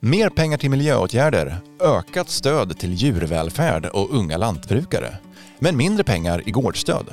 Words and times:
Mer 0.00 0.28
pengar 0.28 0.58
till 0.58 0.70
miljöåtgärder, 0.70 1.56
ökat 1.80 2.28
stöd 2.28 2.78
till 2.78 2.94
djurvälfärd 2.94 3.86
och 3.86 4.14
unga 4.14 4.36
lantbrukare. 4.36 5.16
Men 5.58 5.76
mindre 5.76 6.04
pengar 6.04 6.42
i 6.48 6.50
gårdsstöd. 6.50 7.06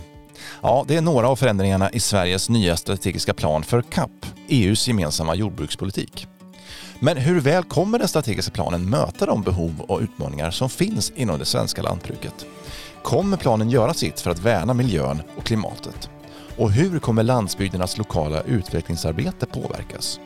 Ja, 0.61 0.85
det 0.87 0.95
är 0.95 1.01
några 1.01 1.27
av 1.27 1.35
förändringarna 1.35 1.89
i 1.89 1.99
Sveriges 1.99 2.49
nya 2.49 2.77
strategiska 2.77 3.33
plan 3.33 3.63
för 3.63 3.81
CAP, 3.81 4.25
EUs 4.47 4.87
gemensamma 4.87 5.35
jordbrukspolitik. 5.35 6.27
Men 6.99 7.17
hur 7.17 7.39
väl 7.39 7.63
kommer 7.63 7.99
den 7.99 8.07
strategiska 8.07 8.51
planen 8.51 8.89
möta 8.89 9.25
de 9.25 9.41
behov 9.41 9.81
och 9.81 10.01
utmaningar 10.01 10.51
som 10.51 10.69
finns 10.69 11.11
inom 11.15 11.39
det 11.39 11.45
svenska 11.45 11.81
lantbruket? 11.81 12.45
Kommer 13.03 13.37
planen 13.37 13.69
göra 13.69 13.93
sitt 13.93 14.19
för 14.19 14.31
att 14.31 14.39
värna 14.39 14.73
miljön 14.73 15.21
och 15.37 15.43
klimatet? 15.43 16.09
Och 16.57 16.71
hur 16.71 16.99
kommer 16.99 17.23
landsbygdernas 17.23 17.97
lokala 17.97 18.41
utvecklingsarbete 18.41 19.45
påverkas? 19.45 20.19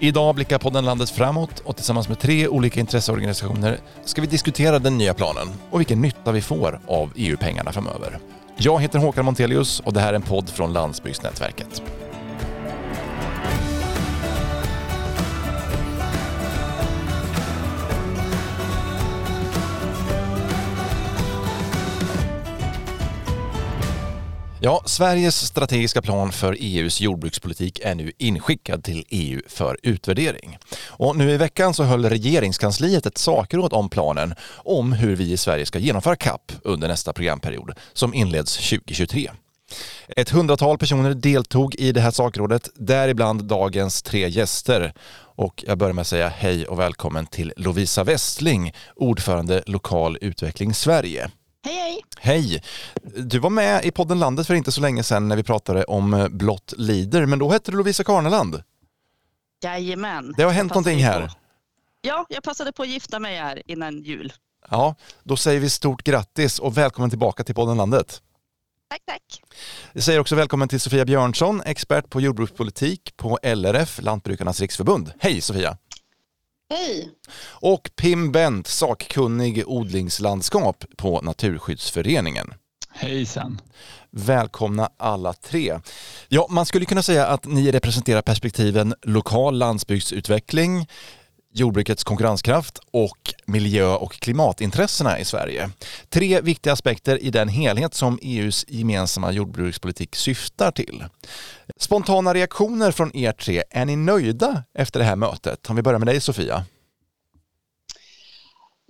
Idag 0.00 0.34
blickar 0.34 0.58
podden 0.58 0.84
landet 0.84 1.10
framåt 1.10 1.60
och 1.64 1.76
tillsammans 1.76 2.08
med 2.08 2.18
tre 2.18 2.48
olika 2.48 2.80
intresseorganisationer 2.80 3.78
ska 4.04 4.20
vi 4.20 4.26
diskutera 4.26 4.78
den 4.78 4.98
nya 4.98 5.14
planen 5.14 5.48
och 5.70 5.80
vilken 5.80 6.00
nytta 6.00 6.32
vi 6.32 6.40
får 6.40 6.80
av 6.86 7.12
EU-pengarna 7.16 7.72
framöver. 7.72 8.18
Jag 8.56 8.82
heter 8.82 8.98
Håkan 8.98 9.24
Montelius 9.24 9.80
och 9.80 9.92
det 9.92 10.00
här 10.00 10.08
är 10.08 10.14
en 10.14 10.22
podd 10.22 10.48
från 10.48 10.72
Landsbygdsnätverket. 10.72 11.82
Ja, 24.64 24.82
Sveriges 24.86 25.46
strategiska 25.46 26.02
plan 26.02 26.32
för 26.32 26.56
EUs 26.60 27.00
jordbrukspolitik 27.00 27.80
är 27.80 27.94
nu 27.94 28.12
inskickad 28.18 28.84
till 28.84 29.04
EU 29.08 29.40
för 29.48 29.78
utvärdering. 29.82 30.58
Och 30.88 31.16
nu 31.16 31.30
i 31.30 31.36
veckan 31.36 31.74
så 31.74 31.82
höll 31.82 32.08
regeringskansliet 32.08 33.06
ett 33.06 33.18
sakråd 33.18 33.72
om 33.72 33.88
planen 33.88 34.34
om 34.56 34.92
hur 34.92 35.16
vi 35.16 35.32
i 35.32 35.36
Sverige 35.36 35.66
ska 35.66 35.78
genomföra 35.78 36.16
CAP 36.16 36.52
under 36.62 36.88
nästa 36.88 37.12
programperiod 37.12 37.72
som 37.92 38.14
inleds 38.14 38.56
2023. 38.56 39.30
Ett 40.08 40.30
hundratal 40.30 40.78
personer 40.78 41.14
deltog 41.14 41.74
i 41.74 41.92
det 41.92 42.00
här 42.00 42.10
sakrådet, 42.10 42.68
däribland 42.74 43.44
dagens 43.44 44.02
tre 44.02 44.28
gäster. 44.28 44.92
Och 45.36 45.64
jag 45.66 45.78
börjar 45.78 45.92
med 45.92 46.02
att 46.02 46.08
säga 46.08 46.28
hej 46.28 46.66
och 46.66 46.78
välkommen 46.78 47.26
till 47.26 47.52
Lovisa 47.56 48.04
Westling, 48.04 48.72
ordförande 48.96 49.62
Lokal 49.66 50.18
Utveckling 50.20 50.74
Sverige. 50.74 51.30
Hej, 51.64 51.74
hej! 51.74 52.02
Hej! 52.24 52.62
Du 53.02 53.38
var 53.38 53.50
med 53.50 53.84
i 53.84 53.90
podden 53.90 54.18
Landet 54.18 54.46
för 54.46 54.54
inte 54.54 54.72
så 54.72 54.80
länge 54.80 55.02
sedan 55.02 55.28
när 55.28 55.36
vi 55.36 55.42
pratade 55.42 55.84
om 55.84 56.28
Blott 56.30 56.74
lider, 56.76 57.26
men 57.26 57.38
då 57.38 57.50
hette 57.50 57.70
du 57.70 57.76
Lovisa 57.76 58.04
Karneland. 58.04 58.62
Jajamän. 59.62 60.34
Det 60.36 60.42
har 60.42 60.50
hänt 60.50 60.72
någonting 60.72 60.98
här. 60.98 61.26
På. 61.26 61.34
Ja, 62.00 62.26
jag 62.28 62.42
passade 62.42 62.72
på 62.72 62.82
att 62.82 62.88
gifta 62.88 63.18
mig 63.18 63.36
här 63.36 63.62
innan 63.66 64.02
jul. 64.02 64.32
Ja, 64.70 64.94
då 65.22 65.36
säger 65.36 65.60
vi 65.60 65.70
stort 65.70 66.02
grattis 66.02 66.58
och 66.58 66.78
välkommen 66.78 67.10
tillbaka 67.10 67.44
till 67.44 67.54
podden 67.54 67.76
Landet. 67.76 68.22
Tack, 68.90 69.02
tack. 69.06 69.42
Vi 69.92 70.02
säger 70.02 70.20
också 70.20 70.34
välkommen 70.34 70.68
till 70.68 70.80
Sofia 70.80 71.04
Björnsson, 71.04 71.62
expert 71.64 72.10
på 72.10 72.20
jordbrukspolitik 72.20 73.16
på 73.16 73.38
LRF, 73.42 74.00
Lantbrukarnas 74.02 74.60
riksförbund. 74.60 75.12
Hej 75.18 75.40
Sofia! 75.40 75.76
Hej! 76.70 77.10
Och 77.46 77.90
Pim 77.96 78.32
Bent, 78.32 78.66
sakkunnig 78.66 79.62
odlingslandskap 79.66 80.84
på 80.96 81.20
Naturskyddsföreningen. 81.20 82.54
Hejsan! 82.90 83.60
Välkomna 84.10 84.90
alla 84.96 85.32
tre. 85.32 85.80
Ja, 86.28 86.46
man 86.50 86.66
skulle 86.66 86.84
kunna 86.84 87.02
säga 87.02 87.26
att 87.26 87.46
ni 87.46 87.72
representerar 87.72 88.22
perspektiven 88.22 88.94
lokal 89.02 89.58
landsbygdsutveckling, 89.58 90.86
jordbrukets 91.54 92.04
konkurrenskraft 92.04 92.78
och 92.90 93.34
miljö 93.44 93.94
och 93.94 94.12
klimatintressena 94.12 95.18
i 95.18 95.24
Sverige. 95.24 95.70
Tre 96.08 96.40
viktiga 96.40 96.72
aspekter 96.72 97.22
i 97.22 97.30
den 97.30 97.48
helhet 97.48 97.94
som 97.94 98.18
EUs 98.22 98.64
gemensamma 98.68 99.32
jordbrukspolitik 99.32 100.16
syftar 100.16 100.70
till. 100.70 101.04
Spontana 101.76 102.34
reaktioner 102.34 102.90
från 102.90 103.16
er 103.16 103.32
tre, 103.32 103.62
är 103.70 103.84
ni 103.84 103.96
nöjda 103.96 104.64
efter 104.74 105.00
det 105.00 105.06
här 105.06 105.16
mötet? 105.16 105.70
Om 105.70 105.76
vi 105.76 105.82
börjar 105.82 105.98
med 105.98 106.08
dig 106.08 106.20
Sofia. 106.20 106.64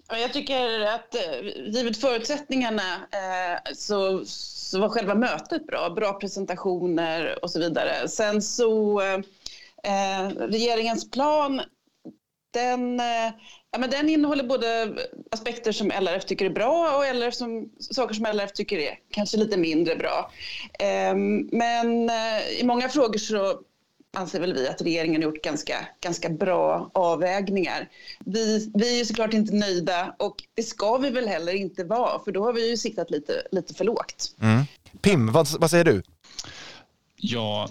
Jag 0.08 0.32
tycker 0.32 0.80
att 0.80 1.14
eh, 1.14 1.46
givet 1.66 1.96
förutsättningarna 1.96 2.94
eh, 2.94 3.72
så, 3.74 4.22
så 4.26 4.80
var 4.80 4.88
själva 4.88 5.14
mötet 5.14 5.66
bra. 5.66 5.90
Bra 5.90 6.12
presentationer 6.12 7.44
och 7.44 7.50
så 7.50 7.58
vidare. 7.58 8.08
Sen 8.08 8.42
så 8.42 9.00
eh, 9.00 9.18
eh 9.84 10.28
regeringens 10.28 11.10
plan 11.10 11.60
den, 12.54 12.98
ja, 13.70 13.78
men 13.78 13.90
den 13.90 14.08
innehåller 14.08 14.44
både 14.44 14.96
aspekter 15.30 15.72
som 15.72 15.90
LRF 15.90 16.24
tycker 16.24 16.46
är 16.46 16.50
bra 16.50 16.96
och 16.96 17.14
LRF 17.14 17.34
som, 17.34 17.70
saker 17.78 18.14
som 18.14 18.26
LRF 18.26 18.52
tycker 18.52 18.78
är 18.78 18.98
kanske 19.10 19.36
lite 19.36 19.56
mindre 19.56 19.96
bra. 19.96 20.30
Men 21.52 22.10
i 22.60 22.64
många 22.64 22.88
frågor 22.88 23.18
så 23.18 23.60
anser 24.14 24.40
väl 24.40 24.54
vi 24.54 24.68
att 24.68 24.82
regeringen 24.82 25.22
har 25.22 25.30
gjort 25.30 25.44
ganska, 25.44 25.86
ganska 26.00 26.28
bra 26.28 26.90
avvägningar. 26.94 27.88
Vi, 28.24 28.70
vi 28.74 29.00
är 29.00 29.04
såklart 29.04 29.34
inte 29.34 29.54
nöjda 29.54 30.14
och 30.18 30.36
det 30.54 30.62
ska 30.62 30.96
vi 30.96 31.10
väl 31.10 31.28
heller 31.28 31.54
inte 31.54 31.84
vara 31.84 32.24
för 32.24 32.32
då 32.32 32.44
har 32.44 32.52
vi 32.52 32.70
ju 32.70 32.76
siktat 32.76 33.10
lite, 33.10 33.32
lite 33.52 33.74
för 33.74 33.84
lågt. 33.84 34.34
Mm. 34.40 34.64
Pim, 35.02 35.32
vad, 35.32 35.48
vad 35.60 35.70
säger 35.70 35.84
du? 35.84 36.02
Ja, 37.16 37.68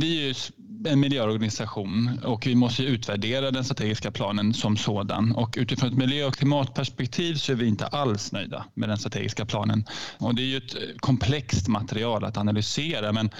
vi 0.00 0.30
är 0.30 0.36
en 0.84 1.00
miljöorganisation 1.00 2.18
och 2.24 2.46
vi 2.46 2.54
måste 2.54 2.82
utvärdera 2.82 3.50
den 3.50 3.64
strategiska 3.64 4.10
planen 4.10 4.54
som 4.54 4.76
sådan. 4.76 5.32
Och 5.32 5.54
utifrån 5.58 5.90
ett 5.90 5.98
miljö 5.98 6.26
och 6.26 6.34
klimatperspektiv 6.34 7.34
så 7.34 7.52
är 7.52 7.56
vi 7.56 7.66
inte 7.66 7.86
alls 7.86 8.32
nöjda 8.32 8.64
med 8.74 8.88
den 8.88 8.98
strategiska 8.98 9.46
planen. 9.46 9.84
Och 10.18 10.34
det 10.34 10.42
är 10.42 10.46
ju 10.46 10.56
ett 10.56 10.74
eh, 10.74 10.80
komplext 10.96 11.68
material 11.68 12.24
att 12.24 12.36
analysera 12.36 13.12
men 13.12 13.30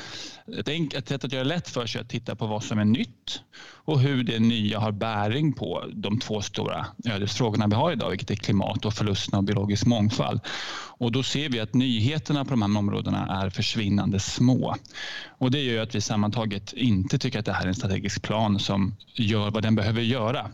ett 0.59 0.69
enkelt 0.69 1.09
sätt 1.09 1.25
att 1.25 1.33
göra 1.33 1.45
det 1.45 1.49
lätt 1.49 1.69
för 1.69 1.87
sig 1.87 1.99
är 1.99 2.03
att 2.03 2.11
titta 2.11 2.37
på 2.37 2.47
vad 2.47 2.65
som 2.65 2.79
är 2.79 2.85
nytt 2.85 3.41
och 3.87 4.01
hur 4.01 4.25
det 4.25 4.39
nya 4.39 4.79
har 4.79 4.93
bäring 4.93 5.53
på 5.53 5.85
de 5.95 6.19
två 6.19 6.43
stora 6.43 6.87
ödesfrågorna 7.05 7.67
vi 7.67 7.75
har 7.75 7.93
idag, 7.93 8.11
vilket 8.11 8.31
är 8.31 8.35
klimat 8.35 8.85
och 8.85 8.95
förlusten 8.95 9.35
av 9.35 9.45
biologisk 9.45 9.87
mångfald. 9.87 10.41
Och 10.99 11.13
då 11.13 11.23
ser 11.23 11.49
vi 11.49 11.61
att 11.61 11.75
nyheterna 11.75 12.45
på 12.45 12.51
de 12.51 12.63
här 12.63 12.79
områdena 12.79 13.43
är 13.43 13.51
försvinnande 13.51 14.21
små. 14.21 14.77
Och 15.39 15.51
det 15.51 15.61
gör 15.61 15.83
att 15.83 15.95
vi 15.95 16.01
sammantaget 16.01 16.73
inte 16.73 17.19
tycker 17.27 17.39
att 17.39 17.45
det 17.45 17.53
här 17.53 17.65
är 17.65 17.69
en 17.69 17.75
strategisk 17.75 18.23
plan 18.23 18.59
som 18.59 18.97
gör 19.15 19.51
vad 19.51 19.63
den 19.63 19.75
behöver 19.75 20.01
göra. 20.01 20.51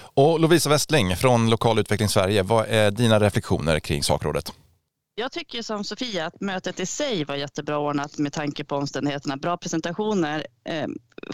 Och 0.00 0.40
Lovisa 0.40 0.70
Westling 0.70 1.16
från 1.16 1.50
Lokal 1.50 1.78
utveckling 1.78 2.08
Sverige, 2.08 2.42
vad 2.42 2.66
är 2.68 2.90
dina 2.90 3.20
reflektioner 3.20 3.80
kring 3.80 4.02
sakrådet? 4.02 4.52
Jag 5.14 5.32
tycker 5.32 5.62
som 5.62 5.84
Sofia 5.84 6.26
att 6.26 6.40
mötet 6.40 6.80
i 6.80 6.86
sig 6.86 7.24
var 7.24 7.34
jättebra 7.34 7.78
ordnat 7.78 8.18
med 8.18 8.32
tanke 8.32 8.64
på 8.64 8.76
omständigheterna. 8.76 9.36
Bra 9.36 9.56
presentationer. 9.56 10.46
Eh, 10.64 10.86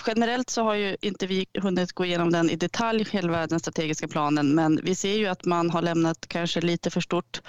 generellt 0.07 0.51
så 0.51 0.63
har 0.63 0.75
ju 0.75 0.97
inte 1.01 1.27
vi 1.27 1.47
hunnit 1.63 1.93
gå 1.93 2.05
igenom 2.05 2.33
den 2.33 2.51
i 2.51 2.57
detalj, 2.57 3.05
själva 3.05 3.47
den 3.47 3.61
strategiska 3.61 4.09
planen, 4.09 4.55
men 4.55 4.81
vi 4.83 4.95
ser 4.95 5.17
ju 5.17 5.27
att 5.27 5.45
man 5.45 5.71
har 5.71 5.83
lämnat 5.83 6.27
kanske 6.29 6.61
lite 6.61 6.91
för 6.91 7.01
stort 7.01 7.41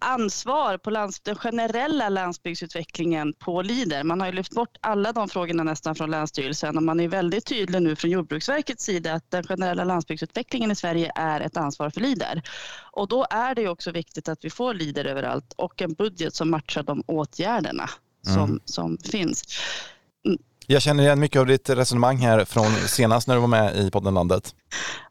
ansvar 0.00 0.78
på 0.78 0.90
lands, 0.90 1.20
den 1.20 1.36
generella 1.36 2.08
landsbygdsutvecklingen 2.08 3.32
på 3.32 3.62
Lider. 3.62 4.04
Man 4.04 4.20
har 4.20 4.26
ju 4.26 4.32
lyft 4.32 4.54
bort 4.54 4.76
alla 4.80 5.12
de 5.12 5.28
frågorna 5.28 5.62
nästan 5.62 5.94
från 5.94 6.10
Länsstyrelsen 6.10 6.76
och 6.76 6.82
man 6.82 7.00
är 7.00 7.08
väldigt 7.08 7.46
tydlig 7.46 7.82
nu 7.82 7.96
från 7.96 8.10
Jordbruksverkets 8.10 8.84
sida 8.84 9.14
att 9.14 9.30
den 9.30 9.44
generella 9.44 9.84
landsbygdsutvecklingen 9.84 10.70
i 10.70 10.76
Sverige 10.76 11.12
är 11.14 11.40
ett 11.40 11.56
ansvar 11.56 11.90
för 11.90 12.00
Lider. 12.00 12.42
Och 12.92 13.08
då 13.08 13.26
är 13.30 13.54
det 13.54 13.62
ju 13.62 13.68
också 13.68 13.90
viktigt 13.90 14.28
att 14.28 14.44
vi 14.44 14.50
får 14.50 14.74
Lider 14.74 15.04
överallt 15.04 15.54
och 15.56 15.82
en 15.82 15.92
budget 15.92 16.34
som 16.34 16.50
matchar 16.50 16.82
de 16.82 17.02
åtgärderna 17.06 17.90
som, 18.22 18.44
mm. 18.44 18.60
som 18.64 18.98
finns. 18.98 19.44
Jag 20.72 20.82
känner 20.82 21.02
igen 21.02 21.20
mycket 21.20 21.40
av 21.40 21.46
ditt 21.46 21.70
resonemang 21.70 22.16
här 22.16 22.44
från 22.44 22.72
senast 22.74 23.28
när 23.28 23.34
du 23.34 23.40
var 23.40 23.48
med 23.48 23.76
i 23.76 23.90
podden 23.90 24.14
Landet. 24.14 24.54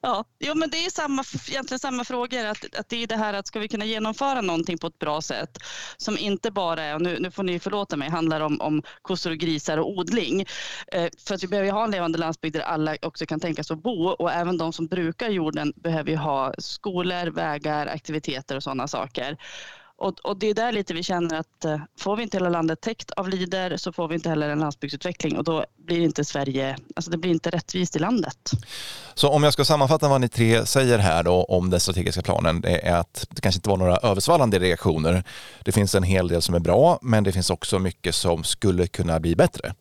Ja, 0.01 0.25
jo, 0.39 0.55
men 0.55 0.69
det 0.69 0.85
är 0.85 0.89
samma, 0.89 1.23
egentligen 1.49 1.79
samma 1.79 2.03
frågor. 2.03 2.45
Att, 2.45 2.75
att 2.79 2.89
det 2.89 3.03
är 3.03 3.07
det 3.07 3.15
här 3.15 3.33
att 3.33 3.47
ska 3.47 3.59
vi 3.59 3.67
kunna 3.67 3.85
genomföra 3.85 4.41
någonting 4.41 4.77
på 4.77 4.87
ett 4.87 4.99
bra 4.99 5.21
sätt 5.21 5.57
som 5.97 6.17
inte 6.17 6.51
bara 6.51 6.83
är, 6.83 6.95
och 6.95 7.01
nu, 7.01 7.19
nu 7.19 7.31
får 7.31 7.43
ni 7.43 7.59
förlåta 7.59 7.97
mig, 7.97 8.09
handlar 8.09 8.41
om, 8.41 8.61
om 8.61 8.83
kossor 9.01 9.31
och 9.31 9.37
grisar 9.37 9.77
och 9.77 9.89
odling. 9.89 10.45
Eh, 10.91 11.09
för 11.27 11.35
att 11.35 11.43
vi 11.43 11.47
behöver 11.47 11.71
ha 11.71 11.83
en 11.83 11.91
levande 11.91 12.17
landsbygd 12.17 12.55
där 12.55 12.61
alla 12.61 12.95
också 13.01 13.25
kan 13.25 13.39
tänkas 13.39 13.71
att 13.71 13.83
bo 13.83 14.07
och 14.07 14.31
även 14.31 14.57
de 14.57 14.73
som 14.73 14.87
brukar 14.87 15.29
jorden 15.29 15.73
behöver 15.75 16.11
ju 16.11 16.17
ha 16.17 16.53
skolor, 16.57 17.27
vägar, 17.27 17.87
aktiviteter 17.87 18.55
och 18.55 18.63
sådana 18.63 18.87
saker. 18.87 19.37
Och, 19.99 20.19
och, 20.19 20.37
det 20.37 20.47
är 20.47 20.53
där 20.53 20.71
lite 20.71 20.93
vi 20.93 21.03
känner 21.03 21.39
att 21.39 21.65
eh, 21.65 21.77
får 21.99 22.15
vi 22.15 22.23
inte 22.23 22.37
hela 22.37 22.49
landet 22.49 22.81
täckt 22.81 23.11
av 23.11 23.29
Lider 23.29 23.77
så 23.77 23.91
får 23.91 24.07
vi 24.07 24.15
inte 24.15 24.29
heller 24.29 24.49
en 24.49 24.59
landsbygdsutveckling 24.59 25.37
och 25.37 25.43
då 25.43 25.65
blir 25.77 25.99
inte 25.99 26.25
Sverige, 26.25 26.77
alltså 26.95 27.11
det 27.11 27.17
blir 27.17 27.31
inte 27.31 27.49
rättvist 27.49 27.95
i 27.95 27.99
landet. 27.99 28.51
Så 29.13 29.29
om 29.29 29.43
jag 29.43 29.53
ska 29.53 29.65
sammanfatta 29.65 30.09
vad 30.09 30.21
ni 30.21 30.29
tre 30.29 30.65
säger 30.65 30.97
här 30.97 31.23
då 31.23 31.43
om 31.43 31.69
den 31.69 31.79
strategiska 31.79 32.21
planen, 32.21 32.61
det 32.61 32.87
är 32.87 32.95
att 32.95 33.27
det 33.29 33.41
kanske 33.41 33.57
inte 33.57 33.69
var 33.69 33.77
några 33.77 33.97
översvallande 33.97 34.59
reaktioner. 34.59 35.23
Det 35.63 35.71
finns 35.71 35.95
en 35.95 36.03
hel 36.03 36.27
del 36.27 36.41
som 36.41 36.55
är 36.55 36.59
bra, 36.59 36.99
men 37.01 37.23
det 37.23 37.31
finns 37.31 37.49
också 37.49 37.79
mycket 37.79 38.15
som 38.15 38.43
skulle 38.43 38.87
kunna 38.87 39.19
bli 39.19 39.35
bättre. 39.35 39.73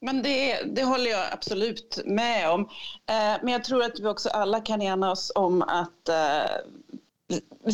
Men 0.00 0.22
det, 0.22 0.62
det 0.76 0.84
håller 0.84 1.10
jag 1.10 1.26
absolut 1.32 2.00
med 2.04 2.50
om. 2.50 2.60
Eh, 3.08 3.36
men 3.42 3.48
jag 3.48 3.64
tror 3.64 3.82
att 3.82 4.00
vi 4.00 4.06
också 4.06 4.28
alla 4.28 4.60
kan 4.60 4.82
ena 4.82 5.10
oss 5.10 5.32
om 5.34 5.62
att 5.62 6.08
eh, 6.08 6.50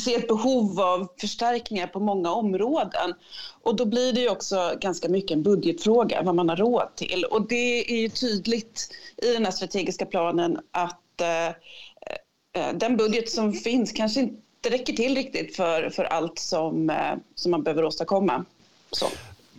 ser 0.04 0.18
ett 0.18 0.28
behov 0.28 0.80
av 0.80 1.08
förstärkningar 1.20 1.86
på 1.86 2.00
många 2.00 2.30
områden. 2.30 3.14
Och 3.62 3.76
då 3.76 3.84
blir 3.84 4.12
det 4.12 4.20
ju 4.20 4.28
också 4.28 4.74
ganska 4.80 5.08
mycket 5.08 5.30
en 5.30 5.42
budgetfråga, 5.42 6.22
vad 6.22 6.34
man 6.34 6.48
har 6.48 6.56
råd 6.56 6.96
till. 6.96 7.24
Och 7.24 7.48
det 7.48 7.92
är 7.92 8.00
ju 8.00 8.08
tydligt 8.08 8.88
i 9.16 9.32
den 9.32 9.44
här 9.44 9.52
strategiska 9.52 10.06
planen 10.06 10.58
att 10.70 11.20
eh, 11.20 11.46
eh 11.46 12.74
den 12.74 12.96
budget 12.96 13.30
som 13.30 13.52
finns 13.52 13.92
kanske 13.92 14.20
inte 14.20 14.70
räcker 14.70 14.92
till 14.92 15.14
riktigt 15.14 15.56
för, 15.56 15.90
för 15.90 16.04
allt 16.04 16.38
som, 16.38 16.90
eh, 16.90 17.14
som 17.34 17.50
man 17.50 17.62
behöver 17.62 17.84
åstadkomma. 17.84 18.44
Så. 18.90 19.06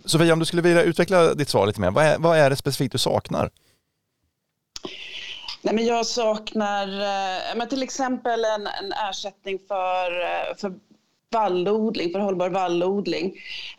Sofia, 0.04 0.32
om 0.32 0.38
du 0.38 0.44
skulle 0.44 0.62
vilja 0.62 0.82
utveckla 0.82 1.34
ditt 1.34 1.48
svar 1.48 1.66
lite 1.66 1.80
mer, 1.80 1.90
vad 1.90 2.04
är, 2.04 2.18
vad 2.18 2.38
är 2.38 2.50
det 2.50 2.56
specifikt 2.56 2.92
du 2.92 2.98
saknar? 2.98 3.50
Nej, 5.64 5.74
men 5.74 5.86
jag 5.86 6.06
saknar 6.06 6.88
eh, 6.88 7.56
men 7.56 7.68
till 7.68 7.82
exempel 7.82 8.44
en, 8.44 8.66
en 8.66 8.92
ersättning 8.92 9.58
för, 9.68 10.20
eh, 10.20 10.56
för 10.56 10.72
vallodling, 11.30 12.12
för 12.12 12.18
hållbar 12.18 12.48
vallodling. 12.48 13.34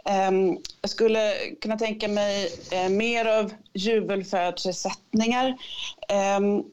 Ehm, 0.06 0.58
jag 0.82 0.90
skulle 0.90 1.34
kunna 1.62 1.78
tänka 1.78 2.08
mig 2.08 2.50
eh, 2.72 2.90
mer 2.90 3.26
av 3.26 3.54
djurvälfärdsersättningar. 3.74 5.58
Ehm, 6.10 6.64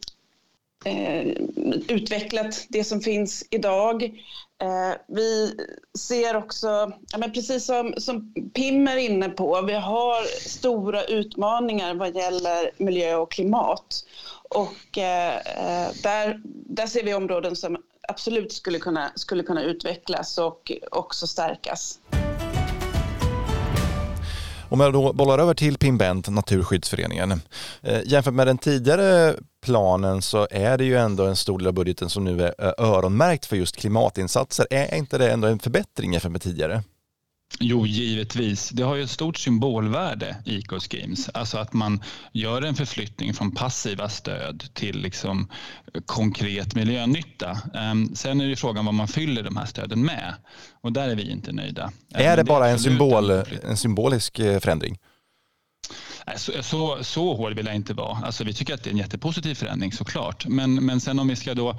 eh, 0.85 1.27
utvecklat 1.89 2.67
det 2.69 2.85
som 2.85 3.01
finns 3.01 3.45
idag. 3.51 4.11
Eh, 4.63 4.95
vi 5.07 5.57
ser 5.99 6.37
också, 6.37 6.93
ja, 7.13 7.19
men 7.19 7.33
precis 7.33 7.65
som, 7.65 7.95
som 7.97 8.35
Pim 8.55 8.89
är 8.89 8.97
inne 8.97 9.29
på, 9.29 9.63
vi 9.63 9.75
har 9.75 10.25
stora 10.49 11.05
utmaningar 11.05 11.95
vad 11.95 12.17
gäller 12.17 12.71
miljö 12.77 13.17
och 13.17 13.33
klimat. 13.33 14.05
Och 14.49 14.99
eh, 14.99 15.37
eh, 15.37 15.93
där, 16.03 16.41
där 16.45 16.87
ser 16.87 17.05
vi 17.05 17.15
områden 17.15 17.57
som 17.57 17.77
absolut 18.09 18.53
skulle 18.53 18.79
kunna, 18.79 19.13
skulle 19.15 19.43
kunna 19.43 19.63
utvecklas 19.63 20.39
och 20.39 20.73
också 20.91 21.27
stärkas. 21.27 21.99
Om 24.73 24.81
jag 24.81 24.93
då 24.93 25.13
bollar 25.13 25.39
över 25.39 25.55
till 25.55 25.79
Pimbent, 25.79 26.29
Naturskyddsföreningen. 26.29 27.33
Eh, 27.83 28.01
jämfört 28.05 28.35
med 28.35 28.47
den 28.47 28.59
tidigare 28.59 29.35
planen 29.65 30.23
så 30.23 30.49
är 30.51 30.79
det 30.79 30.85
ju 30.85 30.97
ändå 30.97 31.27
en 31.27 31.37
stor 31.37 31.59
del 31.59 31.69
av 31.69 31.75
budgeten 31.75 32.09
som 32.09 32.25
nu 32.25 32.43
är 32.43 32.81
öronmärkt 32.81 33.47
för 33.47 33.57
just 33.57 33.77
klimatinsatser. 33.77 34.67
Är 34.71 34.95
inte 34.95 35.19
det 35.19 35.31
ändå 35.31 35.49
en 35.49 35.59
förbättring 35.59 36.13
jämfört 36.13 36.33
med 36.33 36.43
tidigare? 36.43 36.83
Jo, 37.61 37.87
givetvis. 37.87 38.69
Det 38.69 38.83
har 38.83 38.95
ju 38.95 39.03
ett 39.03 39.11
stort 39.11 39.37
symbolvärde, 39.37 40.37
Eco-schemes. 40.45 41.31
Alltså 41.35 41.59
att 41.59 41.73
man 41.73 42.03
gör 42.33 42.63
en 42.63 42.75
förflyttning 42.75 43.35
från 43.35 43.51
passiva 43.51 44.09
stöd 44.09 44.65
till 44.75 44.99
liksom 44.99 45.49
konkret 46.07 46.75
miljönytta. 46.75 47.59
Ehm, 47.75 48.15
sen 48.15 48.41
är 48.41 48.49
det 48.49 48.57
frågan 48.57 48.85
vad 48.85 48.95
man 48.95 49.09
fyller 49.09 49.43
de 49.43 49.57
här 49.57 49.67
stöden 49.67 50.05
med. 50.05 50.35
Och 50.81 50.93
där 50.93 51.09
är 51.09 51.15
vi 51.15 51.31
inte 51.31 51.53
nöjda. 51.53 51.93
Är 52.15 52.37
det 52.37 52.45
bara 52.45 52.69
en, 52.69 52.79
symbol, 52.79 53.31
en 53.63 53.77
symbolisk 53.77 54.39
eh, 54.39 54.61
förändring? 54.61 54.99
Så, 56.37 56.53
så, 56.63 57.05
så 57.05 57.35
hård 57.35 57.55
vill 57.55 57.67
jag 57.67 57.75
inte 57.75 57.95
vara. 57.95 58.19
Alltså, 58.25 58.45
vi 58.45 58.53
tycker 58.53 58.75
att 58.75 58.83
det 58.83 58.91
är 58.91 58.93
en 58.93 58.99
jättepositiv 58.99 59.55
förändring 59.55 59.93
såklart. 59.93 60.47
Men, 60.47 60.75
men 60.75 61.01
sen 61.01 61.19
om 61.19 61.29
vi 61.29 61.37
ska 61.37 61.55
då 61.55 61.79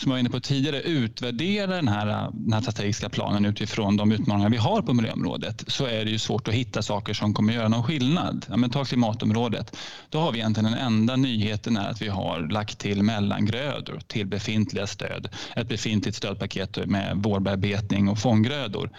som 0.00 0.10
jag 0.10 0.14
var 0.14 0.20
inne 0.20 0.30
på 0.30 0.40
tidigare, 0.40 0.80
utvärdera 0.80 1.76
den 1.76 1.88
här, 1.88 2.30
den 2.32 2.52
här 2.52 2.60
strategiska 2.60 3.08
planen 3.08 3.44
utifrån 3.44 3.96
de 3.96 4.12
utmaningar 4.12 4.50
vi 4.50 4.56
har 4.56 4.82
på 4.82 4.94
miljöområdet 4.94 5.64
så 5.66 5.86
är 5.86 6.04
det 6.04 6.10
ju 6.10 6.18
svårt 6.18 6.48
att 6.48 6.54
hitta 6.54 6.82
saker 6.82 7.14
som 7.14 7.34
kommer 7.34 7.52
göra 7.52 7.68
någon 7.68 7.82
skillnad. 7.82 8.46
Ja, 8.48 8.56
men 8.56 8.70
ta 8.70 8.84
klimatområdet. 8.84 9.76
Då 10.08 10.18
har 10.18 10.32
vi 10.32 10.38
egentligen 10.38 10.70
den 10.70 10.80
enda 10.80 11.16
nyheten 11.16 11.76
är 11.76 11.90
att 11.90 12.02
vi 12.02 12.08
har 12.08 12.48
lagt 12.50 12.78
till 12.78 13.02
mellangrödor 13.02 14.00
till 14.06 14.26
befintliga 14.26 14.86
stöd. 14.86 15.28
Ett 15.56 15.68
befintligt 15.68 16.16
stödpaket 16.16 16.86
med 16.86 17.16
vårbearbetning 17.16 18.08
och 18.08 18.18
fånggrödor 18.18 18.90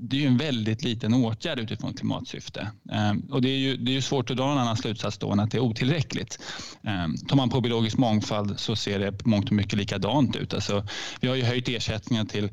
det 0.00 0.16
är 0.16 0.20
ju 0.20 0.26
en 0.26 0.36
väldigt 0.36 0.84
liten 0.84 1.14
åtgärd 1.14 1.58
utifrån 1.58 1.94
klimatsyfte. 1.94 2.70
Ehm, 2.92 3.20
och 3.20 3.42
det 3.42 3.48
är 3.48 3.58
ju, 3.58 3.76
det 3.76 3.90
är 3.90 3.94
ju 3.94 4.02
svårt 4.02 4.30
att 4.30 4.36
dra 4.36 4.52
en 4.52 4.58
annan 4.58 4.76
slutsats 4.76 5.18
då 5.18 5.32
än 5.32 5.40
att 5.40 5.50
det 5.50 5.58
är 5.58 5.62
otillräckligt. 5.62 6.38
Ehm, 6.82 7.16
tar 7.16 7.36
man 7.36 7.50
på 7.50 7.60
biologisk 7.60 7.98
mångfald 7.98 8.60
så 8.60 8.76
ser 8.76 8.98
det 8.98 9.12
på 9.12 9.28
mångt 9.28 9.46
och 9.46 9.52
mycket 9.52 9.78
likadant 9.78 10.36
ut. 10.36 10.54
Alltså, 10.54 10.86
vi 11.20 11.28
har 11.28 11.34
ju 11.34 11.42
höjt 11.42 11.68
ersättningen 11.68 12.26
till 12.26 12.48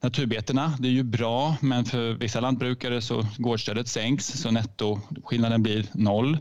naturbetena. 0.00 0.74
Det 0.78 0.88
är 0.88 0.92
ju 0.92 1.02
bra, 1.02 1.56
men 1.60 1.84
för 1.84 2.12
vissa 2.12 2.40
lantbrukare 2.40 3.02
så 3.02 3.26
gårdsstödet 3.36 3.88
sänks 3.88 4.26
så 4.26 4.50
nettoskillnaden 4.50 5.62
blir 5.62 5.86
noll. 5.92 6.38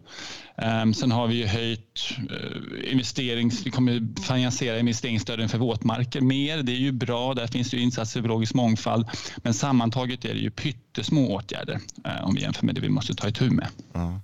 Ehm, 0.57 0.93
sen 0.93 1.11
har 1.11 1.27
vi 1.27 1.35
ju 1.35 1.45
höjt 1.45 2.15
eh, 2.17 2.91
investerings... 2.91 3.65
Vi 3.65 3.71
kommer 3.71 4.21
finansiera 4.21 4.79
investeringsstöden 4.79 5.49
för 5.49 5.57
våtmarker 5.57 6.21
mer. 6.21 6.57
Det 6.57 6.71
är 6.71 6.75
ju 6.75 6.91
bra. 6.91 7.33
Där 7.33 7.47
finns 7.47 7.69
det 7.69 7.77
ju 7.77 7.83
insatser 7.83 8.13
för 8.13 8.21
biologisk 8.21 8.53
mångfald. 8.53 9.07
Men 9.37 9.53
sammantaget 9.53 10.25
är 10.25 10.33
det 10.33 10.39
ju 10.39 10.51
pyttesmå 10.51 11.35
åtgärder 11.35 11.79
eh, 12.05 12.27
om 12.27 12.35
vi 12.35 12.41
jämför 12.41 12.65
med 12.65 12.75
det 12.75 12.81
vi 12.81 12.89
måste 12.89 13.15
ta 13.15 13.27
itu 13.27 13.49
med. 13.49 13.67
Mm. 13.95 14.19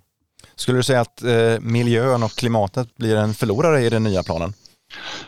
Skulle 0.55 0.77
du 0.77 0.83
säga 0.83 1.01
att 1.01 1.23
eh, 1.23 1.59
miljön 1.61 2.23
och 2.23 2.31
klimatet 2.31 2.95
blir 2.95 3.15
en 3.15 3.33
förlorare 3.33 3.85
i 3.85 3.89
den 3.89 4.03
nya 4.03 4.23
planen? 4.23 4.53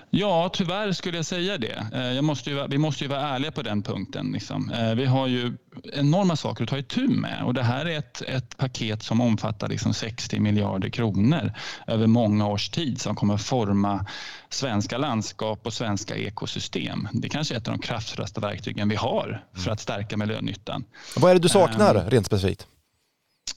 Ja, 0.09 0.49
tyvärr 0.53 0.91
skulle 0.91 1.17
jag 1.17 1.25
säga 1.25 1.57
det. 1.57 1.87
Jag 1.91 2.23
måste 2.23 2.49
ju, 2.49 2.67
vi 2.67 2.77
måste 2.77 3.03
ju 3.03 3.09
vara 3.09 3.21
ärliga 3.21 3.51
på 3.51 3.61
den 3.61 3.83
punkten. 3.83 4.31
Liksom. 4.31 4.71
Vi 4.95 5.05
har 5.05 5.27
ju 5.27 5.53
enorma 5.93 6.35
saker 6.35 6.63
att 6.63 6.69
ta 6.69 6.77
itu 6.77 7.07
med 7.07 7.43
och 7.43 7.53
det 7.53 7.63
här 7.63 7.85
är 7.85 7.99
ett, 7.99 8.21
ett 8.21 8.57
paket 8.57 9.03
som 9.03 9.21
omfattar 9.21 9.67
liksom 9.67 9.93
60 9.93 10.39
miljarder 10.39 10.89
kronor 10.89 11.53
över 11.87 12.07
många 12.07 12.47
års 12.47 12.69
tid 12.69 13.01
som 13.01 13.15
kommer 13.15 13.37
forma 13.37 14.05
svenska 14.49 14.97
landskap 14.97 15.65
och 15.65 15.73
svenska 15.73 16.15
ekosystem. 16.15 17.07
Det 17.13 17.29
kanske 17.29 17.55
är 17.55 17.57
ett 17.57 17.67
av 17.67 17.73
de 17.73 17.81
kraftfullaste 17.81 18.41
verktygen 18.41 18.89
vi 18.89 18.95
har 18.95 19.43
för 19.53 19.71
att 19.71 19.79
stärka 19.79 20.17
miljönyttan. 20.17 20.83
Vad 21.15 21.31
är 21.31 21.35
det 21.35 21.41
du 21.41 21.49
saknar 21.49 21.95
um, 21.95 22.09
rent 22.09 22.25
specifikt? 22.25 22.67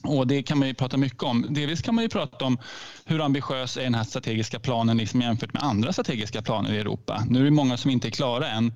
Och 0.08 0.26
Det 0.26 0.42
kan 0.42 0.58
man 0.58 0.68
ju 0.68 0.74
prata 0.74 0.96
mycket 0.96 1.22
om. 1.22 1.46
Delvis 1.50 1.82
kan 1.82 1.94
man 1.94 2.04
ju 2.04 2.08
prata 2.08 2.44
om 2.44 2.58
hur 3.04 3.20
ambitiös 3.20 3.76
är 3.76 3.82
den 3.82 3.94
här 3.94 4.04
strategiska 4.04 4.60
planen 4.60 4.96
liksom 4.96 5.20
jämfört 5.20 5.52
med 5.52 5.62
andra 5.62 5.92
strategiska 5.92 6.42
planer 6.42 6.72
i 6.72 6.78
Europa. 6.78 7.24
Nu 7.28 7.40
är 7.40 7.44
det 7.44 7.50
många 7.50 7.76
som 7.76 7.90
inte 7.90 8.08
är 8.08 8.10
klara 8.10 8.48
än. 8.48 8.74